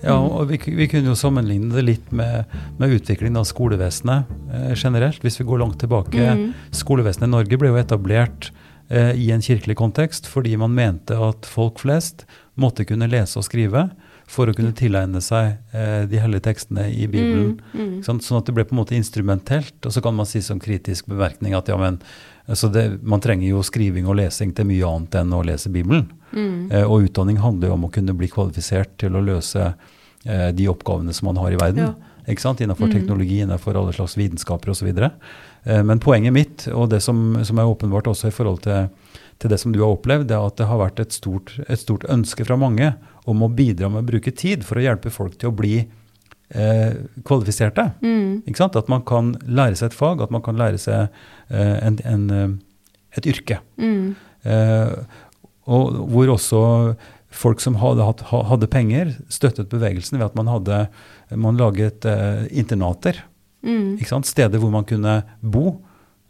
[0.01, 2.49] Ja, og vi, vi kunne jo sammenligne det litt med,
[2.81, 5.21] med utviklingen av skolevesenet eh, generelt.
[5.23, 6.17] Hvis vi går langt tilbake.
[6.17, 6.47] Mm.
[6.75, 8.49] Skolevesenet i Norge ble jo etablert
[8.89, 12.25] eh, i en kirkelig kontekst fordi man mente at folk flest
[12.59, 13.89] måtte kunne lese og skrive
[14.31, 17.57] for å kunne tilegne seg eh, de hellige tekstene i Bibelen.
[17.73, 17.95] Mm, mm.
[18.07, 19.75] Sånn, Sånn at det ble på en måte instrumentelt.
[19.83, 21.99] Og så kan man si som kritisk bemerkning at ja, men
[22.47, 26.07] altså det, man trenger jo skriving og lesing til mye annet enn å lese Bibelen.
[26.34, 29.74] Mm, Eh, og utdanning handler jo om å kunne bli kvalifisert til å løse
[30.26, 31.78] eh, de oppgavene som man har i verden.
[31.91, 31.94] Ja.
[32.28, 32.60] Ikke sant?
[32.62, 32.94] Innenfor Mm.
[32.94, 34.88] teknologi, innenfor alle slags vitenskaper osv.
[35.65, 38.89] Eh, men poenget mitt, og det som, som er åpenbart også i forhold til,
[39.39, 41.80] til det som du har opplevd, det er at det har vært et stort, et
[41.80, 42.94] stort ønske fra mange
[43.26, 45.88] om å bidra med å bruke tid for å hjelpe folk til å bli
[46.54, 46.94] eh,
[47.26, 47.91] kvalifiserte.
[48.02, 48.76] mm, Ikke sant?
[48.76, 51.08] At man kan lære seg et fag, at man kan lære seg
[51.50, 53.60] eh, en, en, eh, et yrke.
[53.78, 54.94] mm, Eh,
[55.69, 56.62] og hvor også
[57.32, 58.04] folk som hadde,
[58.50, 60.88] hadde penger, støttet bevegelsen ved at man hadde
[61.39, 63.24] man laget eh, internater.
[63.62, 64.00] mm?
[64.24, 65.82] Steder hvor man kunne bo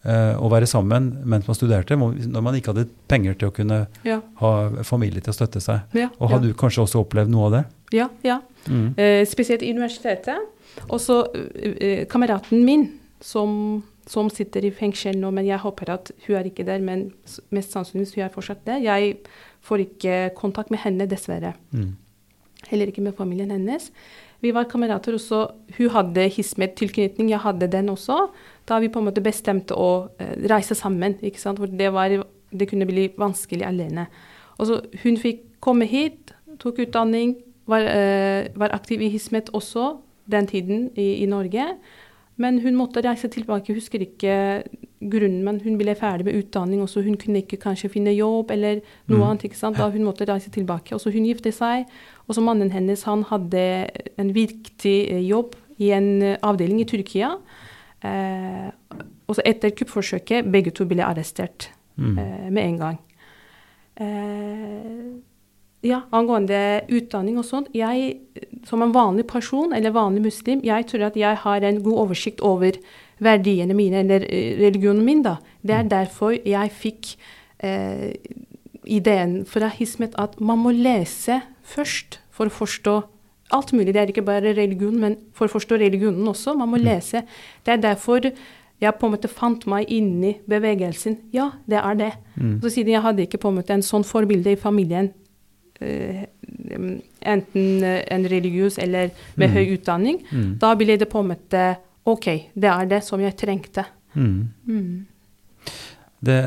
[0.06, 3.88] eh, og være sammen mens man studerte, når man ikke hadde penger til å kunne
[4.06, 5.82] ja, ha familie til å støtte seg.
[5.94, 6.52] ja, Og har ja.
[6.52, 7.66] du kanskje også opplevd noe av det?
[7.92, 8.40] ja, ja.
[8.70, 8.94] Mm.
[8.98, 10.38] Eh, spesielt i universitetet.
[10.88, 12.88] Og så eh, eh, kameraten min,
[13.22, 17.12] som, som sitter i fengsel nå, men jeg håper at hun er ikke der, men
[17.54, 18.82] mest sannsynligvis hun er fortsatt der.
[18.84, 19.20] Jeg
[19.66, 21.54] får ikke kontakt med henne, dessverre.
[21.72, 21.94] Mm.
[22.70, 23.92] Heller ikke med familien hennes.
[24.42, 25.44] Vi var kamerater også.
[25.78, 28.18] Hun hadde Hismet-tilknytning, jeg hadde den også.
[28.68, 31.62] Da vi på en måte bestemte å eh, reise sammen, ikke sant?
[31.62, 32.16] for det, var,
[32.50, 34.08] det kunne bli vanskelig alene.
[34.58, 37.36] Og så hun fikk komme hit, tok utdanning,
[37.70, 40.00] var, eh, var aktiv i Hismet også
[40.32, 41.68] den tiden i, i Norge.
[42.42, 44.36] Men hun måtte reise tilbake, jeg husker ikke
[45.12, 48.52] grunnen, men hun ble ferdig med utdanning, og så hun kunne ikke kanskje finne jobb
[48.54, 49.24] eller noe Mm.
[49.28, 49.44] annet.
[49.50, 49.78] ikke sant?
[49.78, 50.94] Da hun måtte reise tilbake.
[50.94, 51.86] Og så hun gifte seg,
[52.28, 53.64] og så mannen hennes han hadde
[54.18, 57.36] en viktig eh, jobb i en eh, avdeling i Tyrkia.
[58.04, 58.72] Eh,
[59.28, 62.18] og så etter kuppforsøket, begge to ble arrestert Mm.
[62.18, 62.98] eh, med en gang.
[63.98, 65.22] Eh,
[65.86, 67.72] ja, angående utdanning og sånt.
[67.74, 68.20] Jeg
[68.68, 72.42] som en vanlig person, eller vanlig muslim, jeg tror at jeg har en god oversikt
[72.46, 72.78] over
[73.22, 75.38] verdiene mine, eller eh, religionen min, da.
[75.62, 77.16] Det er derfor jeg fikk
[77.66, 78.14] eh,
[78.86, 82.96] ideen fra Hismet at man må lese først for å forstå
[83.52, 83.94] alt mulig.
[83.94, 86.56] Det er ikke bare religion, men for å forstå religionen også.
[86.58, 87.26] Man må lese.
[87.66, 88.30] Det er derfor
[88.82, 91.20] jeg på en måte fant meg inni bevegelsen.
[91.36, 92.12] Ja, det er det.
[92.36, 92.56] Mm.
[92.64, 95.12] Så siden jeg hadde ikke på en måte en sånn forbilde i familien,
[95.82, 99.54] enten eh, en religiøs eller med Mm.
[99.56, 100.58] høy utdanning, Mm.
[100.60, 103.86] da ble det på en måte OK, det er det som jeg trengte.
[104.16, 104.50] Mm.
[104.68, 105.06] Mm.
[106.24, 106.38] Det,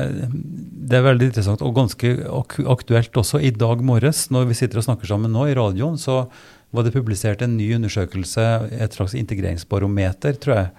[0.87, 3.41] det er veldig interessant og ganske ak aktuelt også.
[3.43, 6.27] I dag morges, når vi sitter og snakker sammen nå i radioen, så
[6.73, 10.69] var det publisert en ny undersøkelse, et slags integreringsbarometer, tror jeg,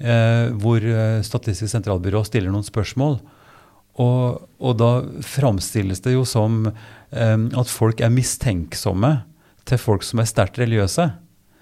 [0.00, 3.20] eh, hvor eh, Statistisk sentralbyrå stiller noen spørsmål.
[3.98, 4.90] Og, og da
[5.26, 9.16] framstilles det jo som eh, at folk er mistenksomme
[9.68, 11.10] til folk som er sterkt religiøse.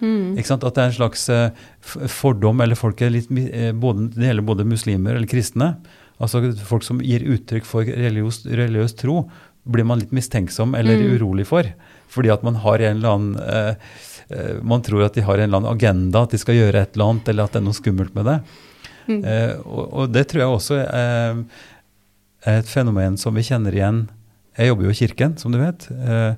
[0.05, 0.37] Mm.
[0.37, 1.51] At det er en slags eh,
[2.12, 5.72] fordom, eller folk er litt, eh, både, det gjelder både muslimer eller kristne.
[6.20, 9.22] Altså folk som gir uttrykk for religiøs, religiøs tro,
[9.66, 11.16] blir man litt mistenksom eller Mm.
[11.16, 11.66] urolig for.
[12.12, 13.75] Fordi at man har en eller annen eh,
[14.62, 17.11] Man tror at de har en eller annen agenda, at de skal gjøre et eller
[17.12, 18.38] annet, eller at det er noe skummelt med det.
[19.07, 19.20] Mm.
[19.22, 21.42] Eh, og, og det tror jeg også eh,
[22.47, 24.05] et fenomen som vi kjenner igjen.
[24.57, 25.89] Jeg jobber jo i kirken, som du vet.
[25.91, 26.35] Eh,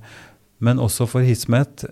[0.65, 1.85] men også for Hismet.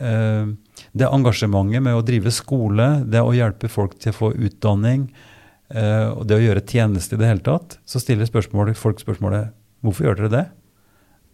[0.00, 0.46] Eh,
[0.94, 5.08] det engasjementet med å drive skole, det å hjelpe folk til å få utdanning,
[5.74, 9.52] eh, og det å gjøre tjeneste i det hele tatt, så stiller spørsmål, folk spørsmålet
[9.84, 10.46] hvorfor gjør dere det?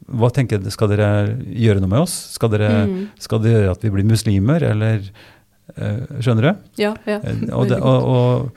[0.04, 1.08] Hva tenker dere, Skal dere
[1.40, 2.12] gjøre noe med oss?
[2.34, 3.08] Skal, dere, Mm.
[3.18, 5.00] skal dere gjøre at vi blir muslimer, eller
[5.76, 6.54] eh, Skjønner du?
[6.82, 7.20] Ja, ja.
[7.54, 8.50] Og, det, og, og,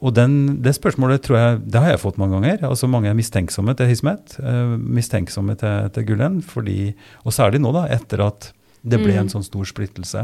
[0.00, 2.62] og den, det spørsmålet tror jeg, det har jeg fått mange ganger.
[2.70, 6.38] Altså Mange er mistenksomme til Hismet, eh, mistenksomme til, til Gulen.
[6.42, 9.18] Fordi, og særlig nå, da, etter at Det ble Mm.
[9.20, 10.22] en sånn stor splittelse.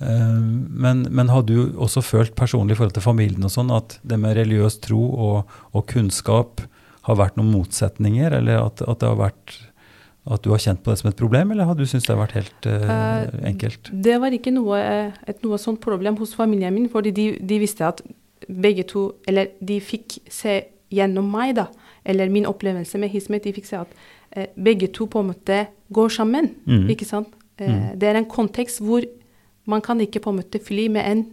[0.00, 0.40] Eh,
[0.84, 4.18] men, men har du også følt personlig i forhold til familien og sånn, at det
[4.18, 6.64] med religiøs tro og, og kunnskap
[7.04, 9.58] har vært noen motsetninger, eller at, at det har vært
[10.26, 12.22] at du har kjent på det som et problem, eller har du syntes det har
[12.22, 13.90] vært helt eh, Eh, enkelt?
[13.92, 14.78] Det var ikke noe,
[15.28, 18.00] et noe sånt problem hos familien min, fordi de, de visste at
[18.48, 21.66] begge to Eller de fikk se gjennom meg, da,
[22.04, 23.92] eller min opplevelse med Hismet, de fikk se at
[24.36, 26.50] eh, begge to på en måte går sammen.
[26.66, 26.88] Mm.
[26.92, 27.28] Ikke sant?
[27.58, 29.04] Eh, Det er en kontekst hvor
[29.66, 31.24] man kan ikke på en måte fly med en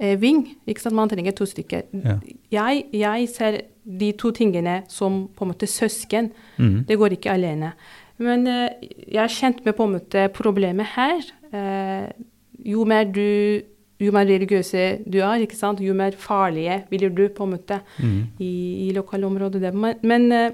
[0.00, 0.56] eh, ving.
[0.66, 0.96] Ikke sant?
[0.96, 1.82] Man trenger to stykker.
[1.92, 2.18] Ja.
[2.50, 6.30] Jeg, jeg ser de to tingene som på en måte søsken.
[6.56, 6.84] Mm.
[6.88, 7.74] Det går ikke alene.
[8.22, 8.68] Men eh,
[9.10, 11.22] jeg er kjent med på en måte problemet her.
[11.54, 12.08] Eh,
[12.64, 13.62] jo mer du
[14.02, 15.78] jo mer religiøse du er, ikke sant?
[15.80, 18.26] jo mer farlige blir du på en måte Mm.
[18.42, 19.72] i, i lokalområdet.
[19.74, 20.50] Men, men eh,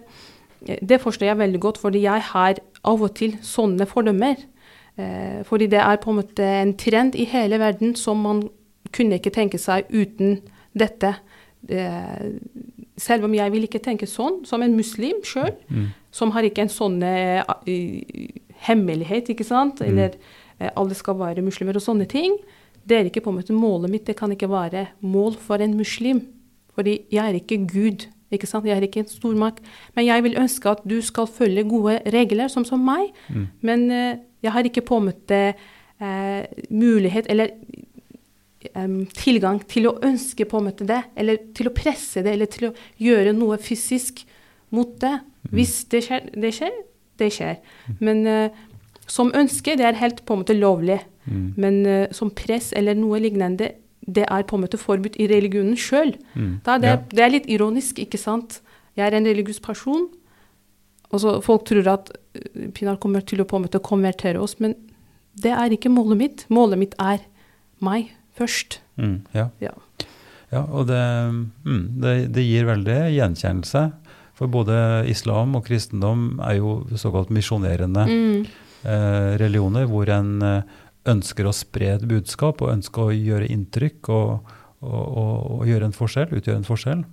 [0.87, 4.37] det forstår jeg veldig godt, fordi jeg har av og til sånne fordommer.
[5.49, 8.43] Fordi det er på en måte en trend i hele verden som man
[8.93, 10.43] kunne ikke tenke seg uten
[10.77, 11.15] dette.
[13.01, 15.87] Selv om jeg vil ikke tenke sånn, som en muslim sjøl, Mm.
[16.13, 17.41] som har ikke en sånn eh,
[18.67, 20.17] hemmelighet, ikke sant, eller
[20.61, 22.37] eh, alle skal være muslimer og sånne ting.
[22.87, 25.77] Det er ikke på en måte målet mitt, det kan ikke være mål for en
[25.79, 26.23] muslim.
[26.77, 29.61] Fordi jeg er ikke Gud, ikke sant, jeg er ikke en stormakt.
[29.97, 33.11] Men jeg vil ønske at du skal følge gode regler, som som meg.
[33.63, 35.41] Men eh, jeg har ikke på en måte
[36.01, 37.51] eh, mulighet eller
[38.75, 42.51] em, tilgang til å ønske på en måte det, eller til å presse det, eller
[42.51, 44.25] til å gjøre noe fysisk
[44.75, 45.17] mot det.
[45.51, 46.75] Hvis det skjer, det skjer,
[47.19, 47.57] det skjer.
[47.99, 48.49] Men uh,
[49.11, 51.01] som ønske, det er helt på en måte lovlig.
[51.25, 51.47] Mm.
[51.57, 53.73] Men uh, som press eller noe lignende,
[54.07, 56.15] det er på en måte forbudt i religionen sjøl.
[56.35, 56.61] Mm.
[56.65, 56.97] Det, Ja.
[57.11, 58.61] det er litt ironisk, ikke sant?
[58.97, 60.09] Jeg er en religiøs person,
[61.11, 64.59] og så folk tror at eh, Pinar kommer til å på en måte konvertere oss,
[64.61, 64.75] men
[65.41, 66.45] det er ikke målet mitt.
[66.51, 67.23] Målet mitt er
[67.81, 68.81] meg først.
[69.01, 69.19] Mm.
[69.37, 69.49] Ja.
[69.63, 69.75] Ja.
[70.51, 70.99] Ja, og det,
[71.63, 73.85] mm, det, det gir veldig gjenkjennelse.
[74.35, 74.75] For både
[75.13, 78.47] islam og kristendom er jo såkalt misjonerende Mm.
[78.89, 80.63] eh, religioner, hvor en eh,
[81.13, 84.51] ønsker å spre et budskap og ønsker å gjøre inntrykk og,
[84.81, 87.05] og, og, og gjøre en forskjell, utgjøre en forskjell.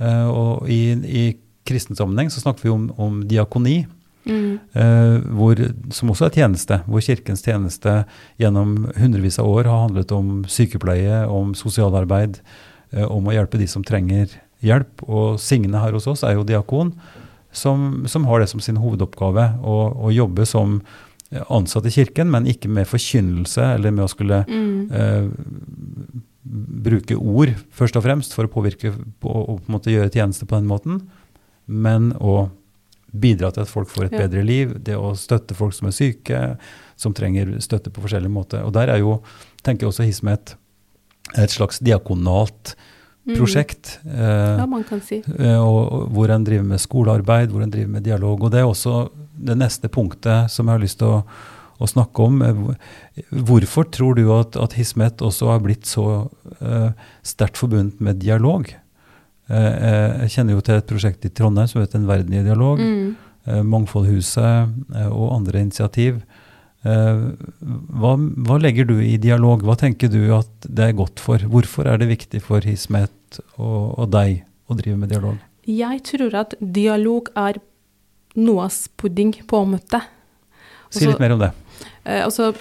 [0.00, 1.24] Eh, og i, i
[1.68, 3.82] kristen sammenheng så snakker vi om, om diakoni.
[4.28, 4.58] Mm.
[4.76, 5.60] Eh, hvor,
[5.94, 8.04] som også er tjeneste, hvor kirkens tjeneste
[8.38, 12.40] gjennom hundrevis av år har handlet om sykepleie, om sosialarbeid,
[12.92, 14.28] eh, om å hjelpe de som trenger
[14.64, 15.02] hjelp.
[15.08, 16.92] Og Signe her hos oss er jo diakon,
[17.52, 20.82] som, som har det som sin hovedoppgave å, å jobbe som
[21.52, 24.90] ansatt i kirken, men ikke med forkynnelse eller med å skulle Mm.
[24.92, 25.28] eh,
[26.48, 30.46] bruke ord først og fremst for å påvirke på, og på en måte gjøre tjeneste
[30.48, 31.02] på den måten,
[31.66, 32.48] men å
[33.12, 34.26] bidra til at folk får et Ja.
[34.26, 36.58] bedre liv, det å støtte folk som er syke,
[36.96, 38.64] som trenger støtte på forskjellige måter.
[38.64, 39.22] Og der er jo,
[39.62, 40.54] tenker jeg også Hismet,
[41.36, 42.74] et slags diakonalt
[43.28, 43.36] Mm.
[43.36, 43.98] prosjekt.
[44.06, 45.18] eh, Ja, man kan si.
[45.38, 48.42] Eh, og, og hvor en driver med skolearbeid, hvor en driver med dialog.
[48.42, 51.24] Og det er også det neste punktet som jeg har lyst til å,
[51.78, 52.40] å snakke om.
[52.42, 52.74] Eh,
[53.30, 56.30] Hvorfor tror du at, at Hismet også har blitt så
[56.62, 56.90] eh,
[57.22, 58.72] sterkt forbundet med dialog?
[59.48, 62.44] Eh, eh, jeg kjenner jo til et prosjekt i Trondheim som heter En verden i
[62.44, 62.80] dialog.
[62.80, 63.16] Mm.
[63.48, 64.74] eh, Mangfoldhuset
[65.08, 66.20] og andre initiativ.
[66.78, 68.12] Hva,
[68.46, 69.64] hva legger du i dialog?
[69.66, 71.42] Hva tenker du at det er godt for?
[71.42, 75.40] Hvorfor er det viktig for Hismet og, og deg å drive med dialog?
[75.68, 77.58] Jeg tror at dialog er
[78.38, 80.00] noas pudding, på en måte.
[80.94, 81.50] Si litt mer om det.
[82.06, 82.52] Altså,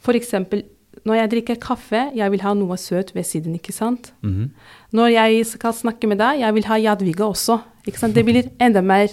[0.00, 0.62] for eksempel,
[1.06, 4.12] når jeg drikker kaffe, jeg vil ha noe søt ved siden, ikke sant?
[4.22, 4.50] Mhm.
[4.92, 8.14] Når jeg skal snakke med deg, jeg vil ha Jadviga også, ikke sant?
[8.14, 9.08] Det blir enda mer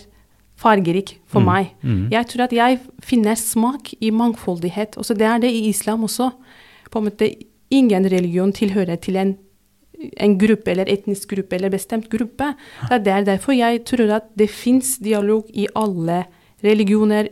[0.58, 1.68] fargerik for Mm, meg.
[1.84, 2.10] mm.
[2.12, 4.98] Jeg tror at jeg finner smak i mangfoldighet.
[4.98, 6.32] Også det er det i islam også.
[6.92, 7.36] På en måte,
[7.70, 9.38] ingen religion tilhører til en,
[10.18, 12.56] en gruppe eller etnisk gruppe eller bestemt gruppe.
[12.90, 16.26] Det er derfor jeg tror at det fins dialog i alle
[16.64, 17.28] religioner,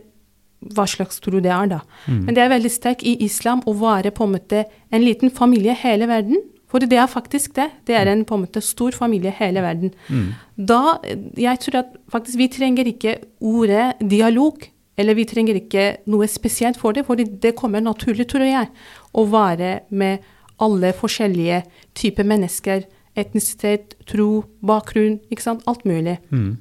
[0.74, 1.80] hva slags tro det er, da.
[2.06, 2.20] Mm.
[2.26, 5.76] Men det er veldig sterkt i islam å være på en måte en liten familie
[5.78, 6.42] hele verden.
[6.66, 7.68] For det er faktisk det.
[7.86, 9.92] Det er en på en måte stor familie hele verden.
[10.10, 10.32] Mm.
[10.56, 10.98] Da,
[11.38, 14.66] jeg tror at faktisk vi trenger ikke ordet dialog,
[14.98, 18.70] eller vi trenger ikke noe spesielt for det, for det kommer naturlig, tror jeg,
[19.14, 20.24] å være med
[20.62, 21.62] alle forskjellige
[21.96, 26.18] typer mennesker, etnisitet, tro, bakgrunn, ikke sant, alt mulig.
[26.32, 26.56] Mm.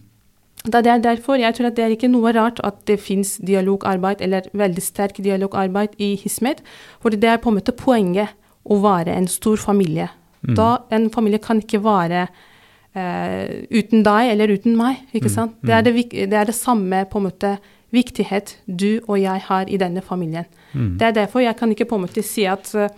[0.72, 3.36] Da det er derfor jeg tror at det er ikke noe rart at det fins
[3.38, 6.64] dialogarbeid, eller veldig sterk dialogarbeid i Hismet,
[7.02, 8.34] for det er på en måte poenget
[8.66, 10.10] å være en stor familie.
[10.42, 10.56] Mm.
[10.58, 15.58] Da en familie kan ikke være uh, uten deg eller uten meg, ikke sant?
[15.62, 17.56] Det, er det, det er det samme på en måte
[17.96, 20.48] viktighet du og jeg har i denne familien.
[20.74, 20.96] Mm.
[21.00, 22.90] Det er derfor jeg kan ikke på en måte si at uh,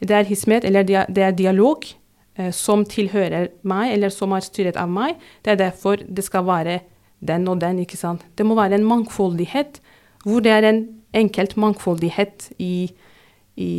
[0.00, 1.82] det er hismet eller det er dialog
[2.38, 5.18] eh, som tilhører meg, eller som er styret av meg.
[5.42, 6.78] Det er derfor det skal være
[7.20, 8.22] den og den, ikke sant.
[8.36, 9.80] Det må være en mangfoldighet,
[10.24, 10.82] hvor det er en
[11.14, 12.90] enkelt mangfoldighet i,
[13.56, 13.70] i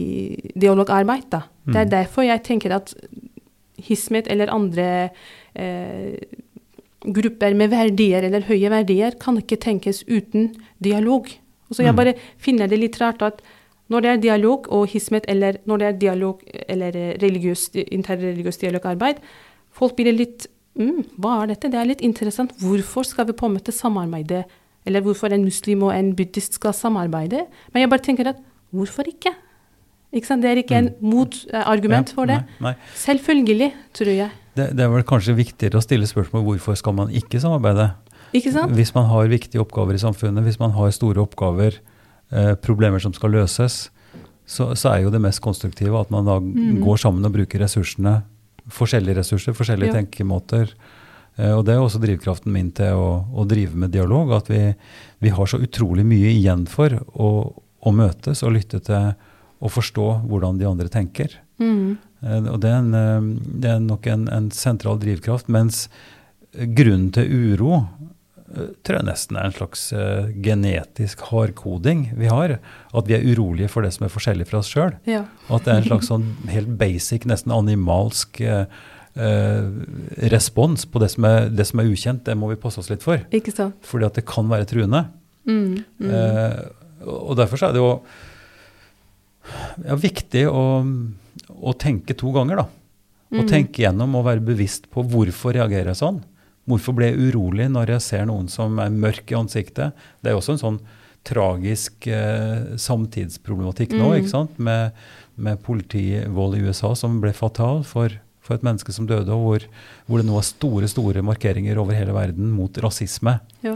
[0.59, 1.29] dialogarbeid.
[1.31, 1.41] Da.
[1.65, 1.89] Det er Mm.
[1.91, 2.93] derfor jeg tenker at
[3.77, 5.09] hismet eller andre
[5.55, 6.17] eh,
[7.05, 10.49] grupper med verdier eller høye verdier kan ikke tenkes uten
[10.83, 11.27] dialog.
[11.69, 11.95] Og så jeg Mm.
[11.97, 13.41] bare finner det litt rart at
[13.89, 18.57] når det er dialog og hismet, eller når det er dialog eller eh, religiøs, interreligiøs
[18.57, 19.15] dialogarbeid,
[19.71, 20.47] folk blir litt
[20.79, 21.71] mm, Hva er dette?
[21.71, 22.55] Det er litt interessant.
[22.63, 24.45] Hvorfor skal vi på en måte samarbeide?
[24.87, 27.45] Eller hvorfor en muslim og en buddhist skal samarbeide?
[27.73, 28.41] Men jeg bare tenker at
[28.73, 29.35] hvorfor ikke?
[30.15, 30.39] Ikke?
[30.41, 32.39] Det er ikke en motargument Ja, for det.
[32.57, 32.93] Nei, nei.
[32.97, 34.31] Selvfølgelig, tror jeg.
[34.57, 37.91] Det, det er vel kanskje viktigere å stille spørsmål hvorfor skal man ikke samarbeide?
[38.35, 38.73] Ikke sant?
[38.77, 41.77] Hvis man har viktige oppgaver i samfunnet, hvis man har store oppgaver,
[42.33, 43.87] eh, problemer som skal løses,
[44.49, 46.79] så, så er jo det mest konstruktive at man da mm.
[46.81, 48.19] går sammen og bruker ressursene,
[48.69, 49.97] forskjellige ressurser, forskjellige Ja.
[50.01, 50.73] tenkemåter.
[51.37, 54.73] Eh, og det er også drivkraften min til å, å drive med dialog, at vi,
[55.21, 57.29] vi har så utrolig mye igjen for å,
[57.81, 59.13] å møtes og lytte til
[59.59, 61.33] og forstå hvordan de andre tenker.
[61.59, 61.97] Mhm.
[62.23, 65.47] Eh, Og det er, en, eh, det er nok en, en sentral drivkraft.
[65.49, 65.87] Mens
[66.53, 67.87] grunnen til uro
[68.83, 72.55] tror jeg nesten er en slags uh, genetisk hardkoding vi har.
[72.93, 74.95] At vi er urolige for det som er forskjellig fra oss sjøl.
[75.09, 75.25] Ja.
[75.49, 78.63] At det er en slags sånn helt basic, nesten animalsk uh,
[79.19, 79.69] uh,
[80.33, 82.25] respons på det som, er, det som er ukjent.
[82.25, 83.21] Det må vi passe oss litt for.
[83.35, 83.77] Ikke sant?
[83.85, 85.05] Fordi at det kan være truende.
[85.49, 85.79] Mm.
[86.01, 86.17] Mm.
[87.09, 87.93] Og derfor så er det jo
[89.85, 90.63] ja, viktig å,
[91.59, 92.67] å tenke to ganger, da.
[93.29, 93.45] Å Mm.
[93.45, 96.15] tenke gjennom og være bevisst på hvorfor reagerer jeg sånn.
[96.69, 99.97] Hvorfor ble jeg urolig når jeg ser noen som er mørk i ansiktet?
[100.21, 100.79] Det er jo også en sånn
[101.27, 104.17] tragisk eh, samtidsproblematikk nå, Mm.
[104.21, 104.59] ikke sant?
[104.59, 104.91] Med,
[105.35, 108.13] med politivold i USA som ble fatal for,
[108.45, 109.65] for et menneske som døde, og hvor,
[110.07, 113.39] hvor det nå er store, store markeringer over hele verden mot rasisme.
[113.65, 113.75] Ja.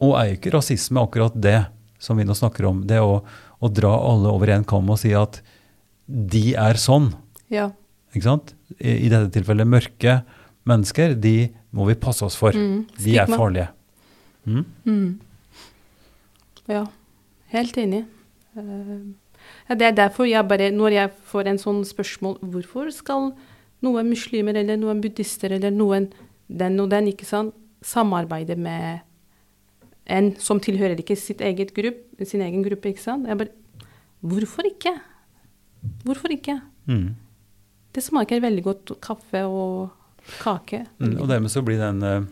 [0.00, 1.58] Og er jo ikke rasisme akkurat det
[2.00, 3.22] som vi nå snakker om, det å,
[3.60, 5.40] å dra alle over en kam og si at
[6.08, 7.10] de er sånn,
[7.52, 7.70] ja.
[8.14, 8.54] ikke sant?
[8.78, 10.20] I, i dette tilfellet mørke
[10.68, 12.56] mennesker, de må vi passe oss for.
[12.56, 12.86] Mm.
[12.98, 13.68] De er farlige.
[14.44, 14.64] Mm?
[14.84, 15.20] Mm.
[16.70, 16.84] Ja,
[17.54, 18.04] helt enig.
[18.56, 19.12] Uh,
[19.68, 23.30] ja, det er derfor jeg bare, når jeg får en sånn spørsmål Hvorfor skal
[23.84, 26.08] noen muslimer eller noen buddhister eller noen
[26.50, 27.54] den og den ikke sant,
[27.86, 29.06] samarbeide med
[30.10, 32.90] en som tilhører ikke sitt eget grupp, sin egen gruppe?
[32.90, 33.28] ikke sant?
[33.30, 33.54] Jeg bare,
[34.20, 34.92] Hvorfor ikke?
[36.04, 36.58] Hvorfor ikke?
[36.90, 37.14] Mm.
[37.94, 39.94] Det smaker veldig godt kaffe og
[40.42, 40.84] kake.
[40.98, 41.16] Mm.
[41.20, 42.24] Og dermed så blir den uh,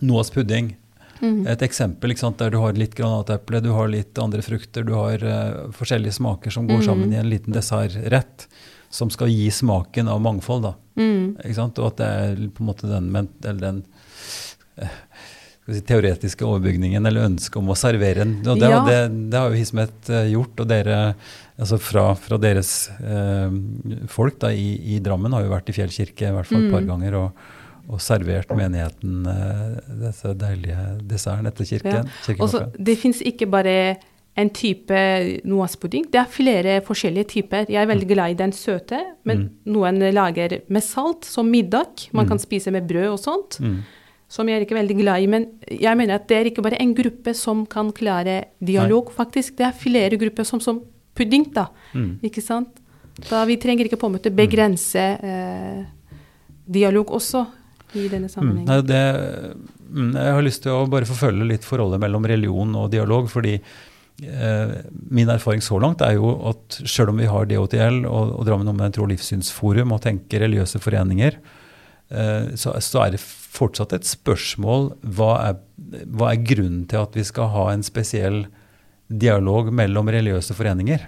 [0.00, 0.76] Noahs pudding
[1.20, 1.46] mm.
[1.46, 4.94] et eksempel ikke sant, der du har litt granateple, du har litt andre frukter, du
[4.98, 6.86] har eh, forskjellige smaker som går Mhm.
[6.88, 8.48] sammen i en liten dessertrett
[8.90, 10.62] som skal gi smaken av mangfold.
[10.62, 10.74] da.
[10.96, 11.36] Mm.
[11.44, 11.78] Ikke sant?
[11.78, 13.08] Og at det er på en måte den,
[13.44, 13.84] eller den
[14.76, 14.88] eh,
[15.68, 18.84] si, teoretiske overbygningen eller ønsket om å servere en og det, Ja.
[18.84, 21.14] det, det har jo Hismet eh, gjort, og dere
[21.58, 23.50] altså fra, fra deres eh,
[24.08, 26.72] folk da, i, i Drammen har jo vært i Fjell kirke i hvert fall et
[26.72, 26.88] par Mm.
[26.88, 27.42] ganger og,
[27.92, 32.08] og servert menigheten eh, disse deilige desserten etter kirken.
[32.28, 32.34] Ja.
[32.42, 33.76] Også, det fins ikke bare
[34.34, 34.96] en type
[35.44, 36.06] noaspudding.
[36.10, 37.66] Det er flere forskjellige typer.
[37.68, 38.96] Jeg er veldig glad i den søte,
[39.28, 42.06] men noen lager med salt, som middag.
[42.16, 42.28] Man Mm.
[42.30, 43.58] kan spise med brød og sånt.
[43.60, 43.82] Mm.
[44.32, 45.26] Som jeg er ikke veldig glad i.
[45.28, 49.58] Men jeg mener at det er ikke bare en gruppe som kan klare dialog, faktisk.
[49.58, 50.78] Det er flere grupper som, som
[51.18, 51.66] pudding, da.
[51.92, 52.14] Mm.
[52.24, 52.78] Ikke sant?
[53.28, 55.82] Da vi trenger ikke på en måte begrense eh,
[56.64, 57.44] dialog også
[58.00, 58.32] i denne Mm.
[58.32, 58.68] sammenhengen.
[58.72, 59.56] Nei, det,
[59.92, 63.28] mm, jeg har lyst til å bare forfølge litt forholdet mellom religion og dialog.
[63.28, 63.58] fordi
[64.22, 64.72] eh,
[65.10, 68.68] min erfaring så langt er jo at selv om vi har DHTL og, og Drammen
[68.72, 71.36] Omvendt Tro og Livssynsforum og tenker religiøse foreninger,
[72.12, 75.58] så, så er det fortsatt et spørsmål hva er,
[76.12, 78.44] hva er grunnen til at vi skal ha en spesiell
[79.08, 81.06] dialog mellom religiøse foreninger?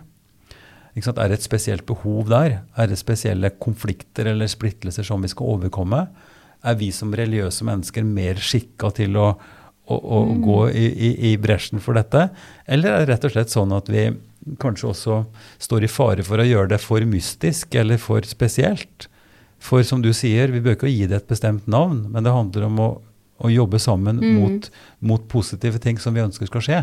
[0.95, 2.61] Er det et spesielt behov der?
[2.79, 6.05] Er det spesielle konflikter eller splittelser som vi skal overkomme?
[6.65, 9.33] Er vi som religiøse mennesker mer skikka til å,
[9.91, 12.29] å, å gå i, i, i bresjen for dette?
[12.65, 14.07] Eller er det rett og slett sånn at vi
[14.61, 15.19] kanskje også
[15.65, 19.09] står i fare for å gjøre det for mystisk eller for spesielt?
[19.65, 22.67] For som du sier, vi bør ikke gi det et bestemt navn, men det handler
[22.69, 22.89] om å,
[23.45, 24.35] å jobbe sammen Mm.
[24.41, 26.81] mot, mot positive ting som vi ønsker skal skje.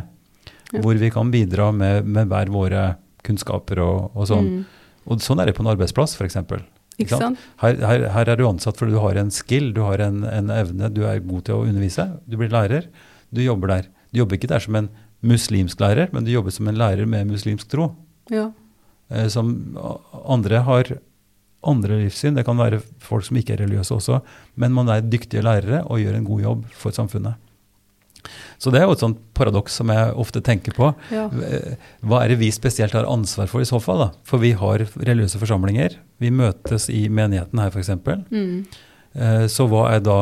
[0.72, 0.82] Ja.
[0.82, 2.84] Hvor vi kan bidra med, med hver våre
[3.28, 4.48] kunnskaper og, og sånn.
[4.48, 4.64] Mm.
[5.12, 6.38] Og sånn er det på en arbeidsplass, f.eks.
[7.02, 7.40] Ikke sant?
[7.62, 10.50] Her, her, her er du ansatt fordi du har en skill, du har en, en
[10.54, 12.06] evne, du er god til å undervise.
[12.30, 12.88] Du blir lærer,
[13.34, 13.88] du jobber der.
[14.12, 14.90] Du jobber ikke der som en
[15.22, 17.92] muslimsk lærer, men du jobber som en lærer med muslimsk tro.
[18.34, 18.50] Ja.
[19.10, 19.54] Eh, som
[20.26, 20.96] andre har
[21.68, 22.36] andre livssyn.
[22.38, 24.22] Det kan være folk som ikke er religiøse også.
[24.62, 27.36] Men man er dyktige lærere og gjør en god jobb for samfunnet.
[28.62, 30.92] Så det er jo et sånt paradoks som jeg ofte tenker på.
[31.14, 31.24] Ja.
[31.34, 31.74] Eh,
[32.06, 33.98] Hva er det vi spesielt har ansvar for i så fall?
[34.04, 34.10] da?
[34.28, 35.96] For vi har religiøse forsamlinger.
[36.22, 37.90] Vi møtes i menigheten her f.eks.
[38.30, 38.66] Mm.
[39.18, 40.20] Eh, Så hva er da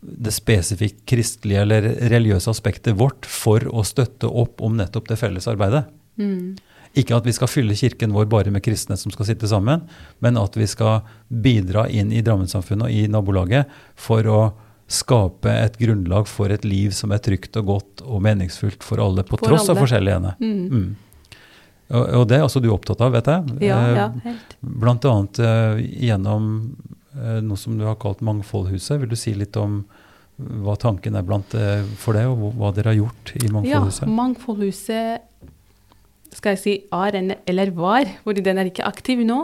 [0.00, 5.46] det spesifikt kristelige eller religiøse aspektet vårt for å støtte opp om nettopp det felles
[5.50, 5.84] arbeidet?
[6.20, 6.56] Mm.
[7.00, 9.84] Ikke at vi skal fylle kirken vår bare med kristne som skal sitte sammen,
[10.18, 14.40] men at vi skal bidra inn i Drammensamfunnet og i nabolaget for å
[14.90, 19.22] skape et grunnlag for et liv som er trygt og godt og meningsfullt for alle,
[19.22, 19.84] på For tross av alle.
[19.84, 20.32] forskjellighetene.
[20.42, 20.66] Mm.
[20.66, 21.38] Mm.
[21.90, 23.54] Og, og det er altså du opptatt av, vet jeg.
[23.70, 24.56] Ja, Eh, ja, helt.
[24.82, 26.50] Blant annet eh, gjennom
[27.14, 28.98] eh, noe som du har kalt Mangfoldhuset.
[29.04, 29.84] Vil du si litt om
[30.40, 31.52] hva tanken er blant
[32.00, 34.06] for det, og hva dere har gjort i Mangfoldhuset?
[34.08, 35.26] Ja, Mangfoldhuset?
[36.34, 39.42] Skal jeg si er en, eller var, fordi den er ikke aktiv nå.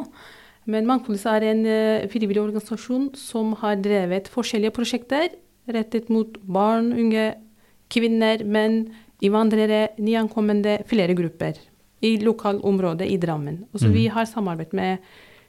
[0.71, 5.29] Men Mangfoldet er en eh, frivillig organisasjon som har drevet forskjellige prosjekter
[5.71, 7.31] rettet mot barn, unge,
[7.91, 8.85] kvinner, menn,
[9.25, 11.59] innvandrere, nyankomne, flere grupper
[12.05, 13.65] i lokalområdet i Drammen.
[13.73, 13.93] Mhm.
[13.93, 14.99] Vi har samarbeid med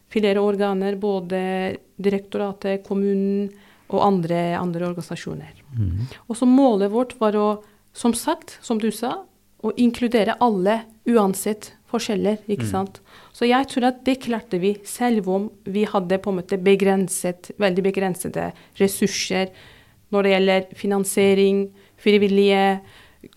[0.09, 3.49] flere organer, både direktoratet, kommunen
[3.89, 5.53] og andre, andre organisasjoner.
[5.77, 6.07] Mm.
[6.47, 7.63] Målet vårt var å,
[7.93, 9.25] som sagt, som du sa,
[9.65, 12.99] å inkludere alle uansett forskjeller, ikke sant.
[13.33, 17.51] Så jeg tror at det klarte vi, selv om vi hadde på en måte begrenset,
[17.57, 18.49] veldig begrensede
[18.79, 19.53] ressurser
[20.11, 21.61] når det gjelder finansiering,
[21.97, 22.79] frivillige,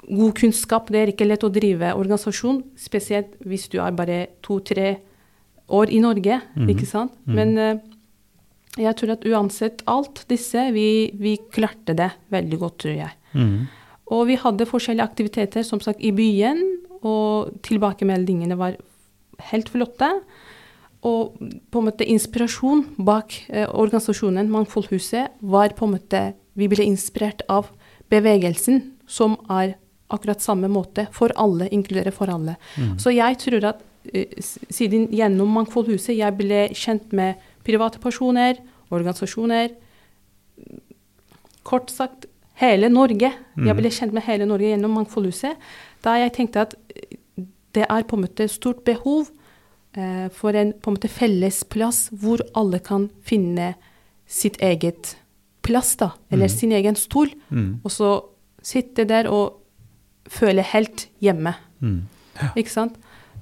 [0.08, 0.90] god kunnskap.
[0.90, 4.98] Det er ikke lett å drive organisasjon, spesielt hvis du er bare to-tre
[5.70, 7.14] år i Norge, ikke sant.
[7.30, 7.76] Men eh,
[8.78, 13.14] jeg tror at uansett alt disse, vi, vi klarte det veldig godt, tror jeg.
[13.34, 13.68] Mhm.
[14.10, 16.62] Og vi hadde forskjellige aktiviteter, som sagt, i byen,
[17.06, 18.76] og tilbakemeldingene var
[19.50, 20.10] helt flotte.
[21.06, 26.24] Og på en måte inspirasjon bak eh, organisasjonen Mangfoldhuset var på en måte
[26.58, 27.70] Vi ble inspirert av
[28.12, 29.76] bevegelsen, som er
[30.10, 32.56] akkurat samme måte for alle, inkludere for alle.
[32.98, 38.58] Så jeg tror at eh, siden gjennom Mangfoldhuset jeg ble kjent med private personer,
[38.90, 39.70] organisasjoner,
[41.62, 42.26] kort sagt
[42.60, 43.32] hele Norge.
[43.56, 45.56] Jeg ble kjent med hele Norge gjennom Mangfoldhuset.
[46.04, 47.44] Da jeg tenkte at eh,
[47.74, 49.28] det er på en måte stort behov
[49.96, 53.74] eh, for en på en måte felles plass hvor alle kan finne
[54.30, 55.16] sitt eget
[55.62, 57.80] plass, da, eller sin egen stol, Mm.
[57.84, 58.10] og så
[58.62, 59.58] sitte der og
[60.30, 61.54] føle helt hjemme.
[61.82, 62.02] Mm.
[62.56, 62.94] Ikke sant?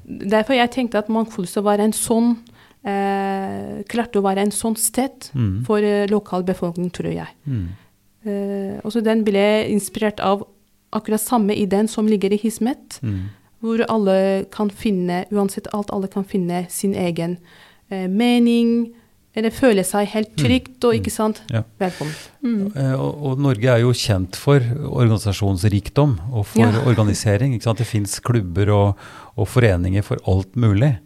[0.09, 2.39] Derfor jeg tenkte at Mangfoldhuset var en sånn
[2.85, 5.65] eh, klarte å være en sånn sted Mm.
[5.67, 7.29] for eh, lokalbefolkningen, tror jeg.
[8.25, 8.29] Mm.
[8.31, 10.47] Eh, også den ble inspirert av
[10.93, 13.29] akkurat samme ideen som ligger i Hismet, Mm.
[13.63, 17.39] hvor alle kan finne, uansett alt, alle kan finne sin egen
[17.91, 18.93] eh, mening,
[19.37, 21.63] eller føle seg helt trygt og ikke sant, Ja.
[21.79, 22.15] velkommen.
[22.43, 22.77] Mm.
[22.77, 26.83] Eh, Og, og Norge er jo kjent for organisasjonsrikdom og for Ja.
[26.87, 27.55] organisering.
[27.55, 27.79] ikke sant?
[27.79, 28.97] Det fins klubber og,
[29.37, 30.99] og foreninger for alt mulig.